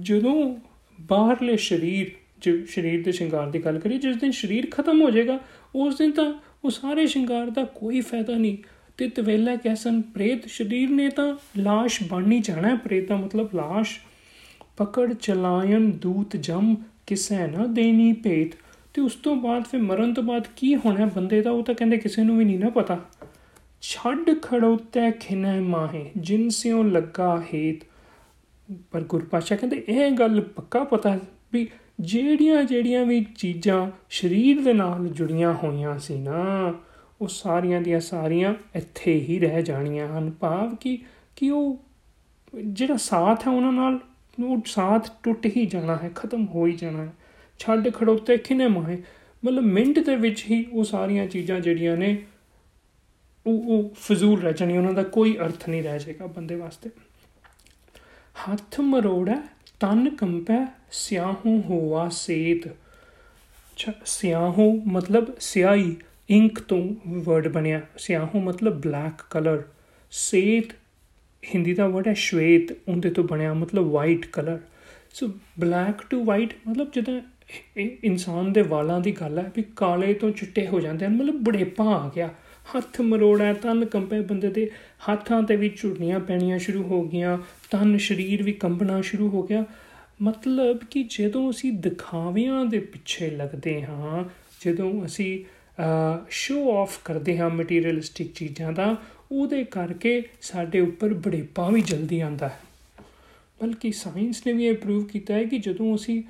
ਜਦੋਂ 0.00 0.56
ਬਾਹਰਲੇ 1.00 1.56
ਸਰੀਰ, 1.56 2.10
ਜੋ 2.38 2.66
ਸਰੀਰ 2.66 3.04
ਦੇ 3.04 3.12
ਸ਼ਿੰਗਾਰ 3.12 3.50
ਦੀ 3.50 3.58
ਗੱਲ 3.58 3.78
ਕਰੀ 3.78 3.98
ਜਿਸ 3.98 4.16
ਦਿਨ 4.16 4.30
ਸਰੀਰ 4.30 4.70
ਖਤਮ 4.70 5.02
ਹੋ 5.02 5.10
ਜਾਏਗਾ, 5.10 5.40
ਉਸ 5.74 5.98
ਦਿਨ 5.98 6.10
ਤਾਂ 6.10 6.34
ਉਹ 6.63 6.69
ਸਾਰੇ 6.69 7.07
ਸ਼ਿੰਗਾਰ 7.07 7.49
ਦਾ 7.49 7.63
ਕੋਈ 7.63 8.01
ਫਾਇਦਾ 8.01 8.33
ਨਹੀਂ 8.33 8.57
ਤੇ 8.97 9.09
ਤਵੇਲਾ 9.09 9.55
ਕਹਿਸਨ 9.55 10.01
ਪ੍ਰੇਤ 10.01 10.47
ਸਰੀਰ 10.47 10.89
ਨੇ 10.89 11.09
ਤਾਂ 11.09 11.35
লাশ 11.59 12.07
ਬਣਨੀ 12.07 12.39
ਜਾਣਾ 12.39 12.75
ਪ੍ਰੇਤ 12.75 13.07
ਦਾ 13.07 13.15
ਮਤਲਬ 13.15 13.49
লাশ 13.55 13.85
ਪਕੜ 14.77 15.13
ਚਲਾਇਨ 15.13 15.91
ਦੂਤ 15.91 16.35
ਜਮ 16.35 16.75
ਕਿਸੈ 17.07 17.47
ਨਾ 17.47 17.65
ਦੇਣੀ 17.65 18.13
ਭੇਤ 18.13 18.51
ਤੇ 18.93 19.01
ਉਸ 19.01 19.15
ਤੋਂ 19.15 19.35
ਬਾਅਦ 19.35 19.63
ਫਿਰ 19.63 19.81
ਮਰਨ 19.81 20.13
ਤੋਂ 20.13 20.23
ਬਾਅਦ 20.23 20.47
ਕੀ 20.55 20.75
ਹੋਣਾ 20.75 21.05
ਬੰਦੇ 21.05 21.41
ਦਾ 21.41 21.51
ਉਹ 21.51 21.63
ਤਾਂ 21.63 21.75
ਕਹਿੰਦੇ 21.75 21.97
ਕਿਸੇ 21.97 22.23
ਨੂੰ 22.23 22.37
ਵੀ 22.37 22.45
ਨਹੀਂ 22.45 22.59
ਨਾ 22.59 22.69
ਪਤਾ 22.69 22.99
ਛੱਡ 23.81 24.29
ਖੜੋਤੇ 24.41 25.11
ਖਿਨੈ 25.11 25.59
ਮਾਹੇ 25.61 26.11
ਜਿਨ 26.17 26.49
ਸਿਓ 26.49 26.83
ਲੱਗਾ 26.83 27.43
ਹੇਤ 27.53 27.83
ਪਰ 28.91 29.01
ਗੁਰਪਾਸ਼ਾ 29.01 29.55
ਕਹਿੰਦੇ 29.55 29.83
ਇਹ 29.87 30.11
ਗੱਲ 30.11 30.41
ਪੱਕਾ 30.41 30.83
ਪਤਾ 30.83 31.19
ਵੀ 31.53 31.67
ਜਿਹੜੀਆਂ 32.00 32.64
ਜਿਹੜੀਆਂ 32.64 33.06
ਵੀ 33.06 33.26
ਚੀਜ਼ਾਂ 33.38 33.90
ਸਰੀਰ 34.10 34.62
ਦੇ 34.62 34.72
ਨਾਲ 34.72 35.08
ਜੁੜੀਆਂ 35.08 35.54
ਹੋਈਆਂ 35.54 35.98
ਸੀ 35.98 36.18
ਨਾ, 36.18 36.74
ਉਹ 37.20 37.28
ਸਾਰੀਆਂ 37.28 37.80
ਦੀਆਂ 37.80 38.00
ਸਾਰੀਆਂ 38.00 38.54
ਇੱਥੇ 38.74 39.14
ਹੀ 39.14 39.38
ਰਹਿ 39.38 39.62
ਜਾਣੀਆਂ 39.62 40.18
ਹਨ। 40.18 40.30
ਭਾਵ 40.30 40.74
ਕਿ 40.74 40.98
ਕਿ 41.36 41.50
ਉਹ 41.50 41.84
ਜਿਹੜਾ 42.66 42.96
ਸਾਥ 42.96 43.48
ਹੈ 43.48 43.52
ਉਹਨਾਂ 43.52 43.72
ਨਾਲ, 43.72 43.98
ਉਹ 44.44 44.62
ਸਾਥ 44.66 45.10
ਟੁੱਟ 45.22 45.46
ਹੀ 45.46 45.66
ਜਾਣਾ 45.66 45.96
ਹੈ, 45.96 46.10
ਖਤਮ 46.14 46.46
ਹੋ 46.46 46.66
ਹੀ 46.66 46.72
ਜਾਣਾ 46.72 47.02
ਹੈ। 47.02 47.12
ਛੱਡ 47.58 47.92
ਖੜੋਤੇ 47.92 48.36
ਕਿਨੇ 48.36 48.68
ਮਾਹੇ? 48.68 49.02
ਮਤਲਬ 49.44 49.62
ਮਿੰਟ 49.62 49.98
ਦੇ 49.98 50.16
ਵਿੱਚ 50.16 50.44
ਹੀ 50.50 50.66
ਉਹ 50.72 50.84
ਸਾਰੀਆਂ 50.84 51.26
ਚੀਜ਼ਾਂ 51.26 51.60
ਜਿਹੜੀਆਂ 51.60 51.96
ਨੇ, 51.96 52.26
ਉਹ 53.46 53.58
ਉਹ 53.58 53.94
ਫਜ਼ੂਲ 53.96 54.40
ਰਹਿ 54.40 54.52
ਜਾਣੀ, 54.52 54.78
ਉਹਨਾਂ 54.78 54.92
ਦਾ 54.92 55.02
ਕੋਈ 55.02 55.36
ਅਰਥ 55.36 55.68
ਨਹੀਂ 55.68 55.82
ਰਹਿ 55.82 55.98
ਜਾਏਗਾ 55.98 56.26
ਬੰਦੇ 56.26 56.54
ਵਾਸਤੇ। 56.54 56.90
ਹੱਥ 58.52 58.80
ਮਰੋੜਾ, 58.80 59.42
ਤਨ 59.80 60.16
ਕੰਪੈ 60.16 60.77
ਸਿਆਹੂ 60.92 61.60
ਹੋਵਾ 61.60 62.08
ਸੇਤ। 62.08 62.68
ਸਿਆਹੂ 64.04 64.82
ਮਤਲਬ 64.86 65.26
ਸਿਆਹੀ, 65.40 65.96
ਇੰਕ 66.30 66.60
ਤੋਂ 66.60 66.94
ਵਰਡ 67.08 67.48
ਬਣਿਆ। 67.48 67.80
ਸਿਆਹੂ 67.98 68.40
ਮਤਲਬ 68.40 68.80
ਬਲੈਕ 68.80 69.22
ਕਲਰ। 69.30 69.62
ਸੇਤ, 70.10 70.72
ਹਿੰਦੀ 71.54 71.74
ਦਾ 71.74 71.86
ਵਰਡ 71.86 72.08
ਹੈ 72.08 72.12
ਸ਼ਵੇਤ, 72.12 72.76
ਉਹਦੇ 72.88 73.10
ਤੋਂ 73.10 73.24
ਬਣਿਆ 73.24 73.54
ਮਤਲਬ 73.54 73.90
white 73.90 74.26
colour. 74.26 74.58
So 75.14 75.28
black 75.60 76.02
to 76.10 76.24
white 76.24 76.54
ਮਤਲਬ 76.68 76.90
ਜਦੋਂ 76.92 77.20
ਇਨਸਾਨ 77.76 78.52
ਦੇ 78.52 78.62
ਵਾਲਾਂ 78.62 79.00
ਦੀ 79.00 79.12
ਗੱਲ 79.12 79.38
ਹੈ 79.38 79.52
ਵੀ 79.56 79.64
ਕਾਲੇ 79.76 80.14
ਤੋਂ 80.14 80.30
ਚਿੱਟੇ 80.30 80.66
ਹੋ 80.66 80.80
ਜਾਂਦੇ 80.80 81.06
ਹਨ, 81.06 81.16
ਮਤਲਬ 81.16 81.34
ਬੁਢੇਪਾ 81.34 81.84
ਆ 81.84 82.10
ਗਿਆ। 82.16 82.28
ਹੱਥ 82.76 83.00
ਮਰੋੜਾ 83.00 83.52
ਤਨ 83.52 83.84
ਕੰਪੇ 83.84 84.20
ਬੰਦੇ 84.20 84.50
ਦੇ 84.50 84.70
ਹੱਥਾਂ 85.12 85.42
ਤੇ 85.42 85.56
ਵੀ 85.56 85.70
ਝੁਰਨੀਆਂ 85.76 86.20
ਪੈਣੀਆਂ 86.20 86.58
ਸ਼ੁਰੂ 86.58 86.82
ਹੋ 86.82 87.02
ਗਈਆਂ, 87.02 87.38
ਤਨ 87.70 87.98
ਸਰੀਰ 87.98 88.42
ਵੀ 88.42 88.52
ਕੰਬਣਾ 88.52 89.00
ਸ਼ੁਰੂ 89.00 89.28
ਹੋ 89.28 89.42
ਗਿਆ। 89.42 89.64
ਮਤਲਬ 90.22 90.78
ਕਿ 90.90 91.02
ਜਦੋਂ 91.10 91.50
ਅਸੀਂ 91.50 91.72
ਦਿਖਾਵਿਆਂ 91.72 92.64
ਦੇ 92.66 92.78
ਪਿੱਛੇ 92.92 93.30
ਲੱਗਦੇ 93.30 93.82
ਹਾਂ, 93.82 94.24
ਜਦੋਂ 94.64 94.92
ਅਸੀਂ 95.06 95.44
ਸ਼ੋ 96.30 96.70
ਆਫ 96.76 96.98
ਕਰਦੇ 97.04 97.36
ਹਾਂ 97.38 97.50
ਮਟੀਰੀਅਲਿਸਟਿਕ 97.50 98.32
ਚੀਜ਼ਾਂ 98.34 98.72
ਦਾ, 98.72 98.96
ਉਹਦੇ 99.32 99.62
ਕਰਕੇ 99.64 100.22
ਸਾਡੇ 100.42 100.80
ਉੱਪਰ 100.80 101.14
ਬੜੇਪਾ 101.14 101.68
ਵੀ 101.70 101.80
ਜਲਦੀ 101.80 102.20
ਆਂਦਾ 102.20 102.48
ਹੈ। 102.48 102.58
ਬਲਕਿ 103.60 103.90
ਸਾਇੰਸ 103.92 104.46
ਨੇ 104.46 104.52
ਵੀ 104.52 104.66
ਇਹ 104.66 104.74
ਪ੍ਰੂਵ 104.74 105.04
ਕੀਤਾ 105.04 105.34
ਹੈ 105.34 105.44
ਕਿ 105.44 105.58
ਜਦੋਂ 105.58 105.94
ਅਸੀਂ 105.94 106.22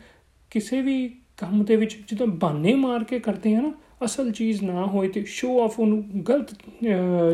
ਕਿਸੇ 0.51 0.81
ਵੀ 0.83 1.09
ਕੰਮ 1.37 1.65
ਦੇ 1.65 1.77
ਵਿੱਚ 1.77 1.97
ਜਦੋਂ 2.11 2.27
ਬਾਨੇ 2.27 2.75
ਮਾਰ 2.75 3.05
ਕੇ 3.05 3.19
ਕਰਦੇ 3.19 3.55
ਹਾਂ 3.55 3.63
ਨਾ, 3.63 3.73
ਅਸਲ 4.05 4.31
ਚੀਜ਼ 4.33 4.63
ਨਾ 4.65 4.85
ਹੋਏ 4.87 5.09
ਤੇ 5.09 5.25
ਸ਼ੋ 5.27 5.61
ਆਫ 5.65 5.79
ਉਹਨੂੰ 5.81 6.03
ਗਲਤ 6.29 6.53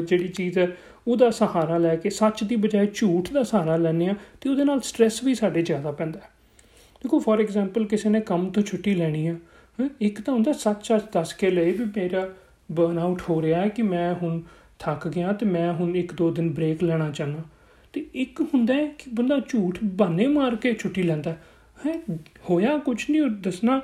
ਜਿਹੜੀ 0.09 0.29
ਚੀਜ਼ 0.29 0.59
ਹੈ, 0.59 0.69
ਉਹਦਾ 1.09 1.31
ਸਹਾਰਾ 1.31 1.79
ਲੈ 1.79 1.97
ਕੇ 1.97 2.11
ਸੱਚ 2.11 2.45
ਦੀ 2.45 2.57
ਬਜਾਏ 2.57 2.87
ਝੂਠ 2.95 3.33
ਦਾ 3.33 3.43
ਸਹਾਰਾ 3.43 3.77
ਲੈਣੇ 3.77 4.09
ਆ 4.09 4.15
ਤੇ 4.41 4.49
ਉਹਦੇ 4.51 4.65
ਨਾਲ 4.65 4.81
ਸਟ्रेस 4.81 5.25
ਵੀ 5.25 5.35
ਸਾਡੇ 5.35 5.63
ਜ਼ਿਆਦਾ 5.63 5.91
ਪੈਂਦਾ 5.93 6.21
ਦੇਖੋ 7.05 7.19
ਫੋਰ 7.19 7.41
ਐਗਜ਼ਾਮਪਲ 7.41 7.85
ਕਿਸੇ 7.85 8.09
ਨੇ 8.09 8.21
ਕੰਮ 8.21 8.51
ਤੋਂ 8.51 8.63
ਛੁੱਟੀ 8.63 8.95
ਲੈਣੀ 8.95 9.27
ਆ 9.27 9.37
ਇੱਕ 10.01 10.21
ਤਾਂ 10.21 10.35
ਹੁੰਦਾ 10.35 10.53
ਸੱਚ 10.53 10.87
ਸੱਚ 10.87 11.03
ਦੱਸ 11.13 11.33
ਕੇ 11.33 11.51
ਲੈ 11.51 11.65
ਵੀ 11.65 11.85
ਮੇਰਾ 11.85 12.29
ਬਰਨ 12.73 12.99
ਆਊਟ 12.99 13.23
ਹੋ 13.31 13.43
ਰਿਹਾ 13.43 13.61
ਹੈ 13.61 13.69
ਕਿ 13.69 13.83
ਮੈਂ 13.83 14.15
ਹੁਣ 14.15 14.41
ਥੱਕ 14.79 15.09
ਗਿਆ 15.09 15.33
ਤੇ 15.33 15.47
ਮੈਂ 15.47 15.73
ਹੁਣ 15.73 15.97
ਇੱਕ 15.97 16.13
ਦੋ 16.13 16.31
ਦਿਨ 16.31 16.51
ਬ੍ਰੇਕ 16.51 16.83
ਲੈਣਾ 16.83 17.11
ਚਾਹਨਾ 17.11 17.39
ਤੇ 17.93 18.07
ਇੱਕ 18.15 18.41
ਹੁੰਦਾ 18.41 18.75
ਹੈ 18.75 18.87
ਕਿ 18.87 19.11
ਬੰਦਾ 19.15 19.41
ਝੂਠ 19.49 19.79
ਬਹਾਨੇ 19.85 20.27
ਮਾਰ 20.27 20.57
ਕੇ 20.57 20.75
ਛੁੱਟੀ 20.75 21.03
ਲੈਂਦਾ 21.03 21.31
ਹੈ। 21.31 22.19
ਹੋਇਆ 22.51 22.79
ਕੁਝ 22.79 23.11
ਨਹੀਂ 23.11 23.23
ਦੱਸਣਾ 23.23 23.81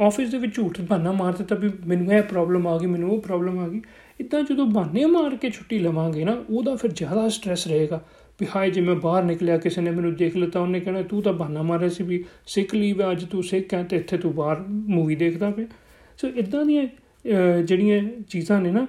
ਆਫਿਸ 0.00 0.30
ਦੇ 0.30 0.38
ਵਿੱਚ 0.38 0.54
ਝੂਠ 0.54 0.80
ਬਹਾਨਾ 0.80 1.12
ਮਾਰ 1.12 1.32
ਦਿੱਤਾ 1.32 1.54
ਵੀ 1.54 1.70
ਮੈਨੂੰ 1.86 2.12
ਇਹ 2.12 2.22
ਪ੍ਰੋਬਲਮ 2.22 2.66
ਆ 2.66 2.78
ਗਈ, 2.78 2.86
ਮੈਨੂੰ 2.86 3.10
ਉਹ 3.10 3.22
ਪ੍ਰੋਬਲਮ 3.22 3.58
ਆ 3.58 3.68
ਗਈ। 3.68 3.82
ਇਦਾਂ 4.20 4.42
ਜਦੋਂ 4.42 4.66
ਬਹਾਨੇ 4.66 5.04
ਮਾਰ 5.04 5.36
ਕੇ 5.36 5.50
ਛੁੱਟੀ 5.50 5.78
ਲਵਾਂਗੇ 5.78 6.24
ਨਾ, 6.24 6.44
ਉਹਦਾ 6.50 6.76
ਫਿਰ 6.76 6.92
ਜ਼ਿਆਦਾ 6.92 7.28
ਸਟ्रेस 7.28 7.60
ਰਹੇਗਾ। 7.66 8.04
ਵੀ 8.40 8.46
ਹਾਏ, 8.54 8.70
ਜੇ 8.70 8.80
ਮੈਂ 8.80 8.94
ਬਾਹਰ 8.96 9.24
ਨਿਕਲਿਆ, 9.24 9.56
ਕਿਸੇ 9.58 9.80
ਨੇ 9.80 9.90
ਮੈਨੂੰ 9.90 10.14
ਦੇਖ 10.16 10.36
ਲਿਆ 10.36 10.48
ਤਾਂ 10.48 10.60
ਉਹਨੇ 10.62 10.80
ਕਹਿਣਾ, 10.80 11.02
ਤੂੰ 11.02 11.22
ਤਾਂ 11.22 11.32
ਬਹਾਨਾ 11.32 11.62
ਮਾਰਿਆ 11.62 11.88
ਸੀ 11.88 12.04
ਵੀ 12.04 12.24
ਸਿੱਖ 12.46 12.74
ਲਈ 12.74 12.92
ਵੀ, 12.92 13.10
ਅੱਜ 13.10 13.24
ਤੂੰ 13.24 13.42
ਸਿੱਖ 13.42 13.74
ਹੈ 13.74 13.82
ਤੇ 13.82 13.96
ਇੱਥੇ 13.96 14.18
ਤੂੰ 14.18 14.34
ਬਾਹਰ 14.34 14.60
ਮੂਵੀ 14.68 15.16
ਦੇਖਦਾ 15.16 15.50
ਪਿਆ। 15.50 15.66
ਸੋ 16.18 16.28
ਇਦਾਂ 16.28 16.64
ਦੀਆਂ 16.64 16.86
ਜਿਹੜੀਆਂ 17.62 18.02
ਚੀਜ਼ਾਂ 18.28 18.60
ਨੇ 18.60 18.70
ਨਾ, 18.70 18.86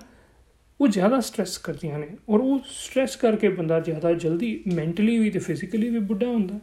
ਉਹ 0.80 0.88
ਜ਼ਿਆਦਾ 0.88 1.18
ਸਟ्रेस 1.20 1.60
ਕਰਦੀਆਂ 1.64 2.00
ਨੇ 2.00 2.08
ਔਰ 2.30 2.40
ਉਹ 2.40 2.60
ਸਟ्रेस 2.68 3.18
ਕਰਕੇ 3.22 3.50
ਬੰਦਾ 3.50 3.80
ਜ਼ਿਆਦਾ 3.80 4.14
ਜਲਦੀ 4.14 4.64
ਮੈਂਟਲੀ 4.68 5.18
ਵੀ 5.20 5.30
ਤੇ 5.30 5.40
ਫਿਜ਼ੀਕਲੀ 5.40 5.90
ਵੀ 5.90 6.00
ਬੁੱਢਾ 6.02 6.28
ਹੁੰਦਾ। 6.28 6.60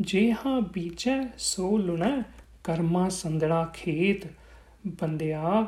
ਜੇ 0.00 0.30
ਹਾਂ 0.32 0.60
ਬੀਜੈ, 0.74 1.18
ਸੋ 1.38 1.76
ਲੁਣਾ, 1.78 2.22
ਕਰਮਾ 2.64 3.08
ਸੰਦੜਾ 3.08 3.64
ਖੇਤ, 3.74 4.26
ਬੰਦਿਆ 5.00 5.66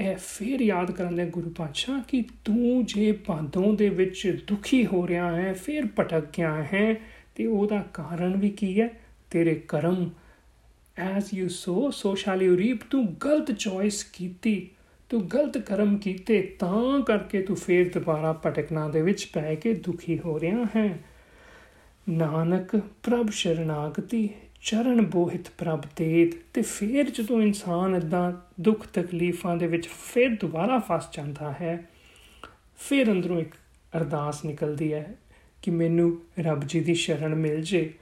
ਇਹ 0.00 0.16
ਫੇਰ 0.16 0.60
ਯਾਦ 0.60 0.90
ਕਰਨ 0.90 1.16
ਦੇ 1.16 1.26
ਗੁਰੂ 1.26 1.50
ਪਾਤਸ਼ਾਹ 1.50 2.00
ਕਿ 2.08 2.24
ਤੂੰ 2.44 2.84
ਜੇ 2.84 3.12
ਬਾਦੋਂ 3.12 3.74
ਦੇ 3.74 3.88
ਵਿੱਚ 3.88 4.44
ਦੁਖੀ 4.46 4.86
ਹੋ 4.86 5.08
ਰਿਹਾ 5.08 5.36
ਹੈ, 5.36 5.52
ਫੇਰ 5.52 5.82
ਭਟਕ 5.86 6.24
ਗਿਆ 6.38 6.62
ਹੈ, 6.62 6.96
ਤੇ 7.34 7.46
ਉਹਦਾ 7.46 7.84
ਕਾਰਨ 7.94 8.36
ਵੀ 8.36 8.50
ਕੀ 8.50 8.80
ਹੈ? 8.80 8.90
ਤੇਰੇ 9.30 9.54
ਕਰਮ। 9.54 10.10
As 10.96 11.34
you 11.34 11.48
sow 11.48 11.90
so 11.90 12.14
shall 12.14 12.42
you 12.42 12.56
reap 12.56 12.80
ਤੂੰ 12.90 13.16
ਗਲਤ 13.24 13.52
ਚੋਇਸ 13.52 14.04
ਕੀਤੀ। 14.04 14.68
ਤੂੰ 15.08 15.28
ਗਲਤ 15.28 15.58
ਕਰਮ 15.58 15.96
ਕੀਤੇ, 15.98 16.56
ਤਾਂ 16.58 17.00
ਕਰਕੇ 17.00 17.42
ਤੂੰ 17.42 17.56
ਫੇਰ 17.56 17.92
ਦੁਬਾਰਾ 17.92 18.32
ਭਟਕਣਾ 18.32 18.88
ਦੇ 18.88 19.02
ਵਿੱਚ 19.02 19.30
ਪੈ 19.32 19.54
ਕੇ 19.54 19.74
ਦੁਖੀ 19.74 20.18
ਹੋ 20.18 20.40
ਰਿਹਾ 20.40 20.64
ਹੈ। 20.76 20.98
ਨਾਨਕ, 22.08 22.76
ਪ੍ਰਭ 22.76 23.30
ਸ਼ਰਨਾਗਤੀ। 23.30 24.30
ਚਰਨ 24.62 25.00
ਬੋਹਿਤ 25.06 25.48
ਪ੍ਰਭ 25.58 25.82
ਤੇਤ, 25.96 26.34
ਤੇ 26.54 26.62
ਫਿਰ 26.62 27.10
ਜਦੋਂ 27.10 27.40
ਇਨਸਾਨ 27.42 27.94
ਇਦਾਂ 27.94 28.32
ਦੁੱਖ 28.60 28.86
ਤਕਲੀਫਾਂ 28.86 29.56
ਦੇ 29.56 29.66
ਵਿੱਚ 29.66 29.88
ਫਿਰ 29.88 30.28
ਦੁਬਾਰਾ 30.40 30.78
ਫਸ 30.78 31.08
ਜਾਂਦਾ 31.12 31.52
ਹੈ, 31.60 31.84
ਫਿਰ 32.78 33.10
ਅੰਦਰੋਂ 33.12 33.40
ਇੱਕ 33.40 33.54
ਅਰਦਾਸ 33.92 34.44
ਨਿਕਲਦੀ 34.44 34.92
ਹੈ 34.92 35.14
ਕਿ 35.62 35.70
ਮੈਨੂੰ 35.70 36.16
ਰੱਬ 36.40 36.64
ਜੀ 36.66 36.80
ਦੀ 36.80 36.94
ਸ਼ਰਨ 36.94 37.34
ਮਿਲ 37.34 37.60
ਜੇ। 37.62 37.92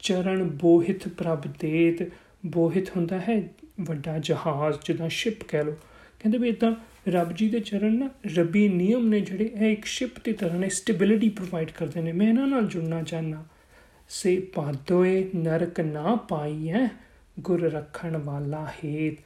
ਚਰਨ 0.00 0.42
ਬੋਹਿਤ 0.50 1.08
ਪ੍ਰਭ 1.08 1.46
ਤੇਤ, 1.58 2.02
ਬੋਹਿਤ 2.46 2.90
ਹੁੰਦਾ 2.96 3.18
ਹੈ 3.18 3.42
ਵੱਡਾ 3.80 4.18
ਜਹਾਜ਼ 4.18 4.76
ਜਿਹਦਾ 4.84 5.08
ਸ਼ਿਪ 5.08 5.44
ਕਹਿ 5.44 5.64
ਲੋ 5.64 5.72
ਕਹਿੰਦੇ 6.20 6.38
ਵੀ 6.38 6.48
ਇਦਾਂ 6.48 6.74
ਰੱਬ 7.08 7.32
ਜੀ 7.32 7.48
ਦੇ 7.48 7.60
ਚਰਨ 7.60 7.98
ਨਾ 7.98 8.08
ਰੱਬੀ 8.36 8.68
ਨਿਯਮ 8.68 9.08
ਨੇ 9.08 9.20
ਜਿਹੜੇ, 9.20 9.44
ਇਹ 9.44 9.72
ਇੱਕ 9.72 9.84
ਸ਼ਿਪ 9.84 10.24
ਦੀ 10.24 10.32
ਤਰ੍ਹਾਂ 10.32 10.58
ਨੇ 10.58 10.68
ਸਟੇਬਿਲਿਟੀ 10.68 11.28
ਪ੍ਰੋਵਾਈਡ 11.28 11.70
ਕਰਦੇ 11.70 12.00
ਨੇ। 12.00 12.12
ਮੈਂ 12.12 12.28
ਇਹਨਾਂ 12.28 12.46
ਨਾਲ 12.46 12.66
ਜੁੜਨਾ 12.66 13.02
ਚਾਹਨਾ 13.02 13.44
ਸੇ 14.10 14.38
ਪਾਦੋਏ 14.54 15.28
ਨਰਕ 15.36 15.80
ਨਾ 15.80 16.14
ਪਾਈਐ 16.28 16.86
ਗੁਰ 17.40 17.60
ਰੱਖਣ 17.72 18.16
ਵਾਲਾ 18.16 18.66
ਹੇਤ। 18.84 19.18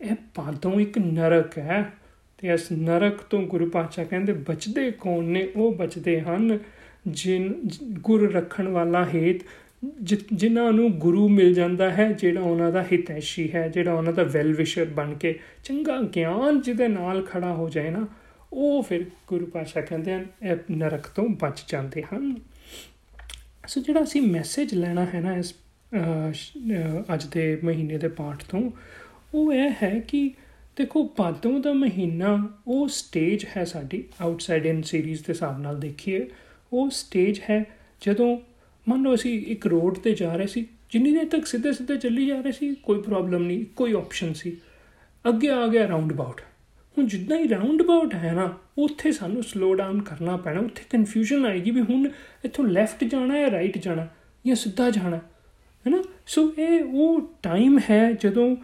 ਇਹ 0.00 0.14
ਪਾਦੋਂ 0.34 0.72
ਇੱਕ 0.80 0.98
ਨਰਕ 0.98 1.58
ਹੈ 1.58 1.92
ਤੇ 2.38 2.48
ਇਸ 2.48 2.70
ਨਰਕ 2.72 3.20
ਤੋਂ 3.20 3.42
ਗੁਰੂ 3.42 3.68
ਪਾਤਸ਼ਾਹ 3.70 4.04
ਕਹਿੰਦੇ 4.04 4.32
ਬਚਦੇ 4.32 4.90
ਕੌਣ 4.90 5.24
ਨੇ? 5.24 5.48
ਉਹ 5.56 5.74
ਬਚਦੇ 5.74 6.20
ਹਨ 6.20 6.58
ਜਿਨ, 7.06 7.54
ਗੁਰ 7.92 8.32
ਰੱਖਣ 8.32 8.68
ਵਾਲਾ 8.68 9.04
ਹੇਤ 9.14 9.40
ਜਿਨ੍ਹਾਂ 10.32 10.72
ਨੂੰ 10.72 10.90
ਗੁਰੂ 10.92 11.28
ਮਿਲ 11.28 11.54
ਜਾਂਦਾ 11.54 11.90
ਹੈ, 11.90 12.10
ਜਿਹੜਾ 12.12 12.40
ਉਹਨਾਂ 12.40 12.72
ਦਾ 12.72 12.82
ਹਿਤੈਸ਼ੀ 12.82 13.50
ਹੈ, 13.54 13.68
ਜਿਹੜਾ 13.68 13.94
ਉਹਨਾਂ 13.94 14.12
ਦਾ 14.12 14.22
ਵੈਲ 14.22 14.52
ਵਿਸ਼ਰ 14.52 14.84
ਬਣ 14.84 15.14
ਕੇ 15.14 15.38
ਚੰਗਾ 15.64 16.00
ਗਿਆਨ 16.16 16.60
ਜਿਹਦੇ 16.60 16.88
ਨਾਲ 16.88 17.22
ਖੜਾ 17.22 17.52
ਹੋ 17.54 17.68
ਜਾਏ 17.68 17.90
ਨਾ, 17.90 18.06
ਉਹ 18.52 18.82
ਫਿਰ 18.82 19.04
ਗੁਰੂ 19.28 19.46
ਪਾਤਸ਼ਾਹ 19.46 19.82
ਕਹਿੰਦੇ 19.82 20.14
ਹਨ, 20.14 20.26
ਇਹ 20.42 20.56
ਨਰਕ 20.70 21.06
ਤੋਂ 21.06 21.28
ਬਚ 21.40 21.64
ਜਾਂਦੇ 21.68 22.02
ਹਨ। 22.02 22.34
ਸੋ 23.70 23.80
ਜਿਹੜਾ 23.80 24.02
ਅਸੀਂ 24.02 24.20
ਮੈਸੇਜ 24.22 24.74
ਲੈਣਾ 24.74 25.04
ਹੈ 25.04 25.20
ਨਾ 25.20 25.34
ਇਸ 25.36 25.52
ਅੱਜ 27.14 27.24
ਦੇ 27.24 27.44
ਮਹੀਨੇ 27.64 27.98
ਦੇ 27.98 28.08
ਪਾਠ 28.10 28.42
ਤੋਂ, 28.44 28.70
ਉਹ 29.34 29.52
ਇਹ 29.52 29.70
ਹੈ 29.82 29.98
ਕਿ 30.08 30.30
ਦੇਖੋ 30.76 31.04
ਪਾਦੋਂ 31.16 31.58
ਦਾ 31.60 31.72
ਮਹੀਨਾ 31.72 32.32
ਉਹ 32.66 32.88
ਸਟੇਜ 32.88 33.44
ਹੈ 33.56 33.64
ਸਾਡੀ 33.64 34.02
ਆਊਟਸਾਈਡ 34.20 34.66
ਇਨ 34.66 34.82
ਸੀਰੀਜ਼ 34.82 35.20
ਦੇ 35.20 35.32
ਹਿਸਾਬ 35.32 35.60
ਨਾਲ 35.60 35.78
ਦੇਖੀਏ। 35.80 36.26
ਉਹ 36.72 36.90
ਸਟੇਜ 36.90 37.40
ਹੈ 37.50 37.64
ਜਦੋਂ 38.02 38.36
ਮੰਨ 38.86 39.02
ਲਓ 39.02 39.14
ਅਸੀਂ 39.14 39.38
ਇੱਕ 39.46 39.66
ਰੋਡ 39.66 39.98
ਤੇ 39.98 40.14
ਜਾ 40.14 40.34
ਰਹੇ 40.36 40.46
ਸੀ, 40.46 40.66
ਜਿੰਨੀ 40.92 41.12
ਦੇਰ 41.12 41.28
ਤੱਕ 41.28 41.46
ਸਿੱਧੇ 41.46 41.72
ਸਿੱਧੇ 41.72 41.96
ਚੱਲੀ 41.96 42.26
ਜਾ 42.26 42.40
ਰਹੇ 42.40 42.52
ਸੀ, 42.52 42.74
ਕੋਈ 42.74 43.02
ਪ੍ਰੋਬਲਮ 43.02 43.42
ਨਹੀਂ, 43.42 43.64
ਕੋਈ 43.76 43.92
ਆਪਸ਼ਨ 43.92 44.32
ਸੀ। 44.32 44.56
ਅੱਗੇ 45.24 45.50
ਆ 45.50 45.66
ਗਿਆ 45.66 45.88
ਰਾਉਂਡ 45.88 46.12
ਅਬਾਊਟ 46.12 46.40
ਹੁਣ 46.96 47.06
ਜਿੱਦਾਂ 47.06 47.36
ਹੀ 47.38 47.48
ਰਾਉਂਡ 47.48 47.82
ਅਬਾਊਟ 47.82 48.14
ਹੈ 48.14 48.32
ਨਾ, 48.32 48.52
ਉੱਥੇ 48.78 49.12
ਸਾਨੂੰ 49.12 49.42
ਸਲੋ 49.42 49.74
ਡਾਊਨ 49.74 50.00
ਕਰਨਾ 50.02 50.36
ਪੈਣਾ, 50.36 50.60
ਉੱਥੇ 50.60 50.84
ਕਨਫਿਊਜ਼ਨ 50.90 51.46
ਆਏਗੀ 51.46 51.70
ਵੀ 51.70 51.80
ਹੁਣ 51.80 52.08
ਇੱਥੋਂ 52.44 52.64
ਲੈਫਟ 52.64 53.04
ਜਾਣਾ 53.04 53.34
ਹੈ 53.34 53.50
ਰਾਈਟ 53.50 53.78
ਜਾਣਾ 53.78 54.06
ਜਾਂ 54.44 54.54
ਸਿੱਧਾ 54.56 54.90
ਜਾਣਾ 54.90 55.16
ਹੈ 55.16 55.90
ਨਾ 55.90 56.02
ਸੋ 56.26 56.52
ਇਹ 56.58 56.82
ਉਹ 56.84 57.20
ਟਾਈਮ 57.42 57.78
ਹੈ 57.90 58.12
ਜਦੋਂ 58.12 58.54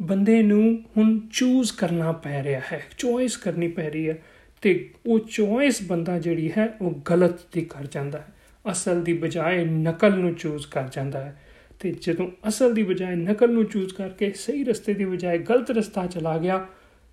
ਬੰਦੇ 0.00 0.42
ਨੂੰ 0.42 0.62
ਹੁਣ 0.96 1.18
ਚੂਜ਼ 1.32 1.72
ਕਰਨਾ 1.72 2.12
ਪੈ 2.12 2.42
ਰਿਹਾ 2.42 2.60
ਹੈ 2.72 2.80
ਚੋਇਸ 2.98 3.36
ਕਰਨੀ 3.36 3.68
ਪੈ 3.68 3.88
ਰਹੀ 3.90 4.08
ਹੈ 4.08 4.18
ਤੇ 4.62 4.72
ਉਹ 5.06 5.18
ਚੋਇਸ 5.18 5.82
ਬੰਦਾ 5.82 6.18
ਜਿਹੜੀ 6.18 6.50
ਹੈ 6.58 6.66
ਉਹ 6.80 6.94
ਗਲਤ 7.10 7.38
ਦੀ 7.52 7.60
ਕਰ 7.60 7.86
ਜਾਂਦਾ 7.86 8.18
ਹੈ, 8.18 8.26
ਅਸਲ 8.64 9.02
ਦੀ 9.04 9.12
ਬਜਾਏ 9.12 9.64
ਨਕਲ 9.64 10.18
ਨੂੰ 10.18 10.34
ਚੂਜ਼ 10.34 10.66
ਕਰ 10.66 10.88
ਜਾਂਦਾ 10.92 11.24
ਹੈ 11.24 11.36
ਤੇ 11.80 11.92
ਜਦੋਂ 12.00 12.30
ਅਸਲ 12.48 12.74
ਦੀ 12.74 12.82
ਬਜਾਏ 12.82 13.14
ਨਕਲ 13.14 13.52
ਨੂੰ 13.52 13.64
ਚੂਜ਼ 13.64 13.92
ਕਰਕੇ 13.94 14.30
ਸਹੀ 14.36 14.64
ਰਸਤੇ 14.64 14.94
ਦੀ 14.94 15.04
ਬਜਾਏ 15.04 15.38
ਗਲਤ 15.38 15.70
ਰਸਤਾ 15.70 16.06
ਚਲਾ 16.06 16.36
ਗਿਆ 16.38 16.66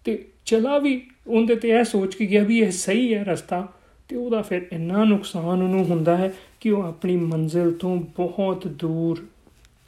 ਤੇ 0.05 0.25
ਚਲਾ 0.45 0.77
ਵੀ, 0.77 1.01
ਉਹਦੇ 1.27 1.55
ਤੇ 1.55 1.69
ਇਹ 1.69 1.83
ਸੋਚ 1.83 2.15
ਕੇ 2.15 2.25
ਗਿਆ 2.25 2.43
ਵੀ 2.43 2.59
ਇਹ 2.59 2.71
ਸਹੀ 2.71 3.13
ਹੈ 3.13 3.23
ਰਸਤਾ, 3.23 3.67
ਤੇ 4.09 4.15
ਉਹਦਾ 4.15 4.41
ਫਿਰ 4.41 4.61
ਇੰਨਾ 4.71 5.03
ਨੁਕਸਾਨ 5.03 5.61
ਉਹਨੂੰ 5.61 5.83
ਹੁੰਦਾ 5.85 6.17
ਹੈ 6.17 6.31
ਕਿ 6.59 6.71
ਉਹ 6.71 6.83
ਆਪਣੀ 6.83 7.15
ਮੰਜ਼ਿਲ 7.17 7.71
ਤੋਂ 7.71 7.95
ਬਹੁਤ 8.17 8.67
ਦੂਰ 8.67 9.25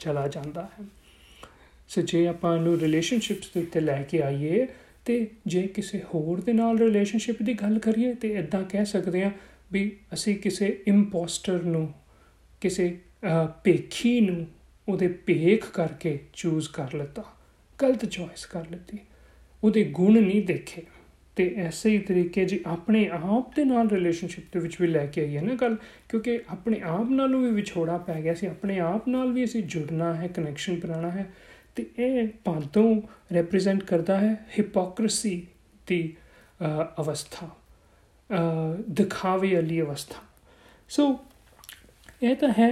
ਚਲਾ 0.00 0.26
ਜਾਂਦਾ 0.28 0.62
ਹੈ। 0.62 0.84
ਸੋ 1.88 2.00
ਜੇ 2.00 2.26
ਆਪਾਂ 2.26 2.56
ਨੂੰ 2.58 2.78
ਰਿਲੇਸ਼ਨਸ਼ਿਪਸ 2.78 3.50
ਦੇ 3.54 3.60
ਉੱਤੇ 3.60 3.80
ਲੈ 3.80 4.02
ਕੇ 4.02 4.22
ਆਈਏ, 4.22 4.66
ਤੇ 5.04 5.26
ਜੇ 5.46 5.62
ਕਿਸੇ 5.66 6.02
ਹੋਰ 6.14 6.40
ਦੇ 6.40 6.52
ਨਾਲ 6.52 6.78
ਰਿਲੇਸ਼ਨਸ਼ਿਪ 6.78 7.42
ਦੀ 7.42 7.54
ਗੱਲ 7.54 7.78
ਕਰੀਏ, 7.78 8.14
ਤੇ 8.14 8.32
ਇਦਾਂ 8.34 8.62
ਕਹਿ 8.62 8.84
ਸਕਦੇ 8.84 9.22
ਆ 9.22 9.30
ਵੀ 9.72 9.90
ਅਸੀਂ 10.14 10.36
ਕਿਸੇ 10.36 10.66
ਇੰਪੋਸਟਰ 10.86 11.62
ਨੂੰ, 11.62 11.92
ਕਿਸੇ 12.60 12.98
ਪੇਖੀ 13.64 14.20
ਨੂੰ 14.20 14.46
ਉਹਦੇ 14.88 15.08
ਭੇਖ 15.08 15.64
ਕਰਕੇ 15.70 16.18
ਚੂਜ਼ 16.32 16.68
ਕਰ 16.68 16.94
ਲਿੱਤਾ, 16.94 17.24
ਗਲਤ 17.78 18.04
ਚੋਇਸ 18.04 18.46
ਕਰ 18.46 18.64
ਲਿੱਤੀ। 18.70 18.98
ਉਹਦੇ 19.64 19.84
ਗੁਣ 19.92 20.20
ਨਹੀਂ 20.20 20.42
ਦੇਖੇ 20.46 20.82
ਤੇ 21.36 21.44
ਐਸੇ 21.58 21.90
ਹੀ 21.90 21.98
ਤਰੀਕੇ 21.98 22.44
ਜੀ 22.44 22.60
ਆਪਣੇ 22.66 23.08
ਆਪ 23.12 23.54
ਦੇ 23.56 23.64
ਨਾਲ 23.64 23.88
ਰਿਲੇਸ਼ਨਸ਼ਿਪ 23.88 24.44
ਦੇ 24.52 24.60
ਵਿੱਚ 24.60 24.80
ਵੀ 24.80 24.86
ਲੈ 24.86 25.04
ਕੇ 25.06 25.20
ਆਈ 25.20 25.36
ਹੈ 25.36 25.42
ਨਾ 25.42 25.54
ਗੱਲ, 25.54 25.76
ਕਿਉਂਕਿ 26.08 26.38
ਆਪਣੇ 26.48 26.80
ਆਪ 26.84 27.10
ਨਾਲੋਂ 27.10 27.40
ਵੀ 27.40 27.50
ਵਿਛੋੜਾ 27.50 27.96
ਪੈ 27.98 28.20
ਗਿਆ 28.22 28.34
ਸੀ, 28.34 28.46
ਆਪਣੇ 28.46 28.78
ਆਪ 28.80 29.08
ਨਾਲ 29.08 29.32
ਵੀ 29.32 29.44
ਅਸੀਂ 29.44 29.62
ਜੁੜਨਾ 29.64 30.14
ਹੈ 30.14 30.28
ਕਨੈਕਸ਼ਨ 30.28 30.78
ਬਣਾਉਣਾ 30.80 31.10
ਹੈ, 31.10 31.26
ਤੇ 31.76 31.86
ਇਹ 31.98 32.28
ਪਾਦੋਂ 32.44 33.00
ਰਿਪਰੈਜ਼ੈਂਟ 33.32 33.82
ਕਰਦਾ 33.82 34.18
ਹੈ 34.18 34.34
ਹਿਪੋਕ੍ਰੇਸੀ 34.58 35.46
ਦੀ 35.86 36.14
ਅਵਸਥਾ 37.00 37.48
ਦਿਖਾਵੇ 38.90 39.54
ਵਾਲੀ 39.54 39.80
ਅਵਸਥਾ। 39.80 40.22
ਸੋ 40.90 41.18
ਇਹ 42.22 42.36
ਤਾਂ 42.36 42.52
ਹੈ 42.58 42.70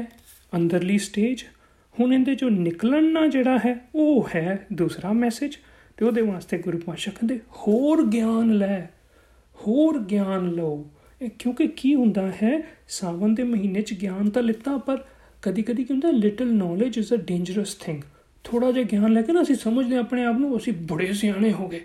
ਅੰਦਰਲੀ 0.53 0.99
ਸਟੇਜ 0.99 1.45
ਹੁਣ 1.95 2.13
ਇਹਦੇ 2.13 2.35
ਜੋ 2.35 2.49
ਨਿਕਲਣਾ 2.51 3.27
ਜਿਹੜਾ 3.27 3.59
ਹੈ, 3.59 3.77
ਉਹ 3.95 4.29
ਹੈ 4.35 4.67
ਦੂਸਰਾ 4.73 5.13
ਮੈਸੇਜ 5.15 5.57
ਤੇ 5.97 6.05
ਉਹਦੇ 6.05 6.23
ਵਾਸਤੇ 6.23 6.59
ਗੁਰੂ 6.59 6.79
ਪਾਤਸ਼ਾਹ 6.79 7.15
ਕਹਿੰਦੇ, 7.15 7.41
ਹੋਰ 7.53 8.07
ਗਿਆਨ 8.07 8.53
ਲੈ, 8.53 8.81
ਹੋਰ 9.59 9.99
ਗਿਆਨ 9.99 10.51
ਲਓ। 10.51 10.91
ਇਹ 11.23 11.31
ਕਿਉਂਕਿ 11.39 11.67
ਕੀ 11.69 11.95
ਹੁੰਦਾ 11.95 12.31
ਹੈ 12.43 12.63
ਸਾਵਨ 12.89 13.35
ਦੇ 13.35 13.43
ਮਹੀਨੇ 13.43 13.81
'ਚ 13.81 13.95
ਗਿਆਨ 13.95 14.31
ਤਾਂ 14.31 14.43
ਲਿੱਤਾ, 14.43 14.77
ਪਰ 14.79 15.05
ਕਦੀ 15.43 15.63
ਕਦੀ 15.63 15.85
ਕੀ 15.85 15.95
ਹੁੰਦਾ 15.95 16.11
little 16.11 16.53
knowledge 16.55 16.99
is 16.99 17.13
a 17.15 17.17
dangerous 17.17 17.75
thing 17.75 18.03
ਥੋੜਾ 18.45 18.73
ਜਿਹਾ 18.73 18.85
ਗਿਆਨ 18.85 19.13
ਲੈ 19.13 19.23
ਕੇ 19.23 19.33
ਨਾ 19.33 19.43
ਅਸੀਂ 19.43 19.55
ਸਮਝਦੇ 19.55 19.97
ਆਪਣੇ 19.97 20.25
ਆਪ 20.25 20.39
ਨੂੰ, 20.39 20.57
ਅਸੀਂ 20.57 20.73
ਬੜੇ 20.73 21.13
ਸਿਆਣੇ 21.13 21.53
ਹੋ 21.53 21.69
ਗਏ, 21.69 21.81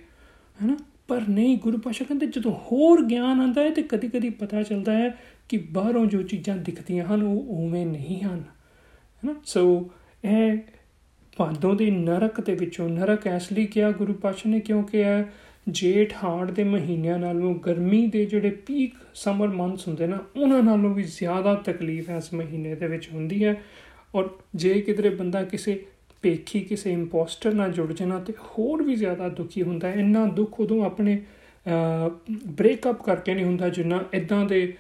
ਹੈਨਾ? 0.61 0.77
ਪਰ 1.07 1.21
ਨਹੀਂ 1.29 1.57
ਗੁਰੂ 1.57 1.77
ਪਾਸ਼ਾ 1.77 2.05
ਕਹਿੰਦੇ, 2.05 2.25
ਜਦੋਂ 2.25 2.51
ਹੋਰ 2.51 3.05
ਗਿਆਨ 3.05 3.41
ਆਂਦਾ 3.41 3.61
ਹੈ 3.61 3.69
ਤੇ 3.69 3.81
ਕਦੀ 3.83 4.07
ਕਦੀ 4.07 4.29
ਪਤਾ 4.29 4.63
ਚੱਲਦਾ 4.63 4.93
ਹੈ 4.93 5.17
ਕਿ 5.49 5.57
ਬਾਹਰੋਂ 5.57 6.05
ਜੋ 6.05 6.21
ਚੀਜ਼ਾਂ 6.21 6.57
ਦਿਖਦੀਆਂ 6.57 7.05
ਹਨ, 7.05 7.23
ਉਹ 7.23 7.65
ਉਵੇਂ 7.65 7.85
ਨਹੀਂ 7.85 8.21
ਹਨ, 8.21 8.43
ਹੈਨਾ? 9.23 9.35
ਸੋ 9.45 9.91
ਇਹ 10.25 10.57
ਭਾਦੋਂ 11.37 11.75
ਦੇ 11.75 11.91
ਨਰਕ 11.91 12.41
ਦੇ 12.41 12.53
ਵਿੱਚੋਂ, 12.55 12.89
ਨਰਕ 12.89 13.27
ਐਸ 13.27 13.51
ਲਈ 13.51 13.65
ਕਿਹਾ 13.65 13.91
ਗੁਰੂ 13.91 14.13
ਪਾਸ਼ਾ 14.13 14.49
ਨੇ, 14.49 14.59
ਕਿਉਂਕਿ 14.59 14.97
ਇਹ 14.97 15.23
ਜੇਠ 15.69 16.13
ਹਾੜ 16.23 16.51
ਦੇ 16.51 16.63
ਮਹੀਨਿਆਂ 16.63 17.19
ਨਾਲੋਂ 17.19 17.55
ਗਰਮੀ 17.55 18.07
ਦੇ 18.07 18.25
ਜਿਹੜੇ 18.25 18.49
ਪੀਕ 18.49 18.93
ਸਮਰ 19.15 19.47
ਮੰਥਸ 19.47 19.87
ਹੁੰਦੇ 19.87 20.07
ਨਾ, 20.07 20.19
ਉਹਨਾਂ 20.35 20.63
ਨਾਲੋਂ 20.63 20.93
ਵੀ 20.93 21.03
ਜ਼ਿਆਦਾ 21.03 21.55
ਤਕਲੀਫ 21.55 22.09
ਇਸ 22.09 22.33
ਮਹੀਨੇ 22.33 22.75
ਦੇ 22.75 22.87
ਵਿੱਚ 22.87 23.09
ਹੁੰਦੀ 23.13 23.43
ਹੈ। 23.43 23.61
ਔਰ 24.15 24.29
ਜੇ 24.55 24.81
ਕਿਧਰੇ 24.81 25.09
ਬੰਦਾ 25.09 25.43
ਕਿਸੇ 25.43 25.85
ਪੇਖੀ, 26.21 26.59
ਕਿਸੇ 26.59 26.93
ਇੰਪੋਸਟਰ 26.93 27.53
ਨਾਲ 27.53 27.71
ਜੁੜ 27.71 27.93
ਜਾਣਾ 27.93 28.19
ਤੇ 28.19 28.33
ਹੋਰ 28.33 28.83
ਵੀ 28.83 28.95
ਜ਼ਿਆਦਾ 28.95 29.29
ਦੁਖੀ 29.29 29.61
ਹੁੰਦਾ 29.61 29.87
ਹੈ। 29.87 29.93
ਇੰਨਾ 29.93 30.25
ਦੁੱਖ 30.25 30.59
ਉਦੋਂ 30.59 30.85
ਆਪਣੇ 30.85 31.21
ਬ੍ਰੇਕਅਪ 32.47 33.03
ਕਰਕੇ 33.03 33.33
ਨਹੀਂ 33.33 33.45
ਹੁੰਦਾ, 33.45 33.69
ਜਿੰਨਾ 33.69 34.03
ਇਦਾਂ 34.13 34.45
ਦੇ 34.45 34.73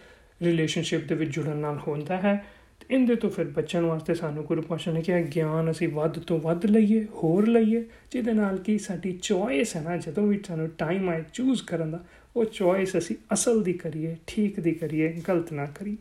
ਰਿਲੇਸ਼ਨਸ਼ਿਪ 0.43 1.07
ਦੇ 1.07 1.15
ਵਿੱਚ 1.15 1.31
ਜੁੜਨ 1.31 1.57
ਨਾਲ 1.57 1.79
ਹੁੰਦਾ 1.87 2.17
ਹੈ। 2.17 2.45
ਇਹਦੇ 2.91 3.15
ਤੋਂ 3.15 3.29
ਫਿਰ 3.29 3.45
ਬਚਣ 3.45 3.81
ਵਾਸਤੇ 3.81 4.15
ਸਾਨੂੰ 4.15 4.43
ਗੁਰੂ 4.43 4.61
ਪਾਸ਼ਾ 4.61 4.91
ਨੇ 4.91 5.01
ਕਿਹਾ, 5.01 5.21
ਗਿਆਨ 5.21 5.71
ਅਸੀਂ 5.71 5.89
ਵੱਧ 5.89 6.19
ਤੋਂ 6.19 6.39
ਵੱਧ 6.39 6.65
ਲਈਏ, 6.65 7.03
ਹੋਰ 7.03 7.47
ਲਈਏ। 7.47 7.85
ਜਿਹਦੇ 8.11 8.33
ਨਾਲ 8.33 8.57
ਕਿ 8.57 8.77
ਸਾਡੀ 8.77 9.19
ਚੋਇਸ 9.21 9.75
ਹੈ 9.75 9.81
ਨਾ, 9.81 9.97
ਜਦੋਂ 9.97 10.27
ਵੀ 10.27 10.39
ਸਾਨੂੰ 10.47 10.69
ਟਾਈਮ 10.69 11.09
ਆਏ 11.09 11.23
ਚੂਜ਼ 11.33 11.63
ਕਰਨ 11.63 11.91
ਦਾ, 11.91 12.05
ਉਹ 12.35 12.45
ਚੋਇਸ 12.45 12.97
ਅਸੀਂ 12.97 13.15
ਅਸਲ 13.33 13.63
ਦੀ 13.63 13.73
ਕਰੀਏ, 13.73 14.15
ਠੀਕ 14.27 14.59
ਦੀ 14.59 14.71
ਕਰੀਏ, 14.71 15.21
ਗਲਤ 15.27 15.53
ਨਾ 15.53 15.65
ਕਰੀਏ। 15.65 15.97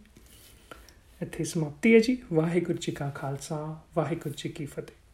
ਇੱਥੇ 1.22 1.44
ਸਮਾਪਤੀ 1.44 1.94
ਹੈ 1.94 1.98
ਜੀ। 1.98 2.18
ਵਾਹਿਗੁਰੂ 2.32 2.78
ਜੀ 2.80 2.92
ਕਾ 2.92 3.10
ਖਾਲਸਾ, 3.10 3.80
ਵਾਹਿਗੁਰੂ 3.96 4.34
ਜੀ 4.36 4.48
ਕੀ 4.48 4.66
ਫਤਿਹ। 4.66 5.05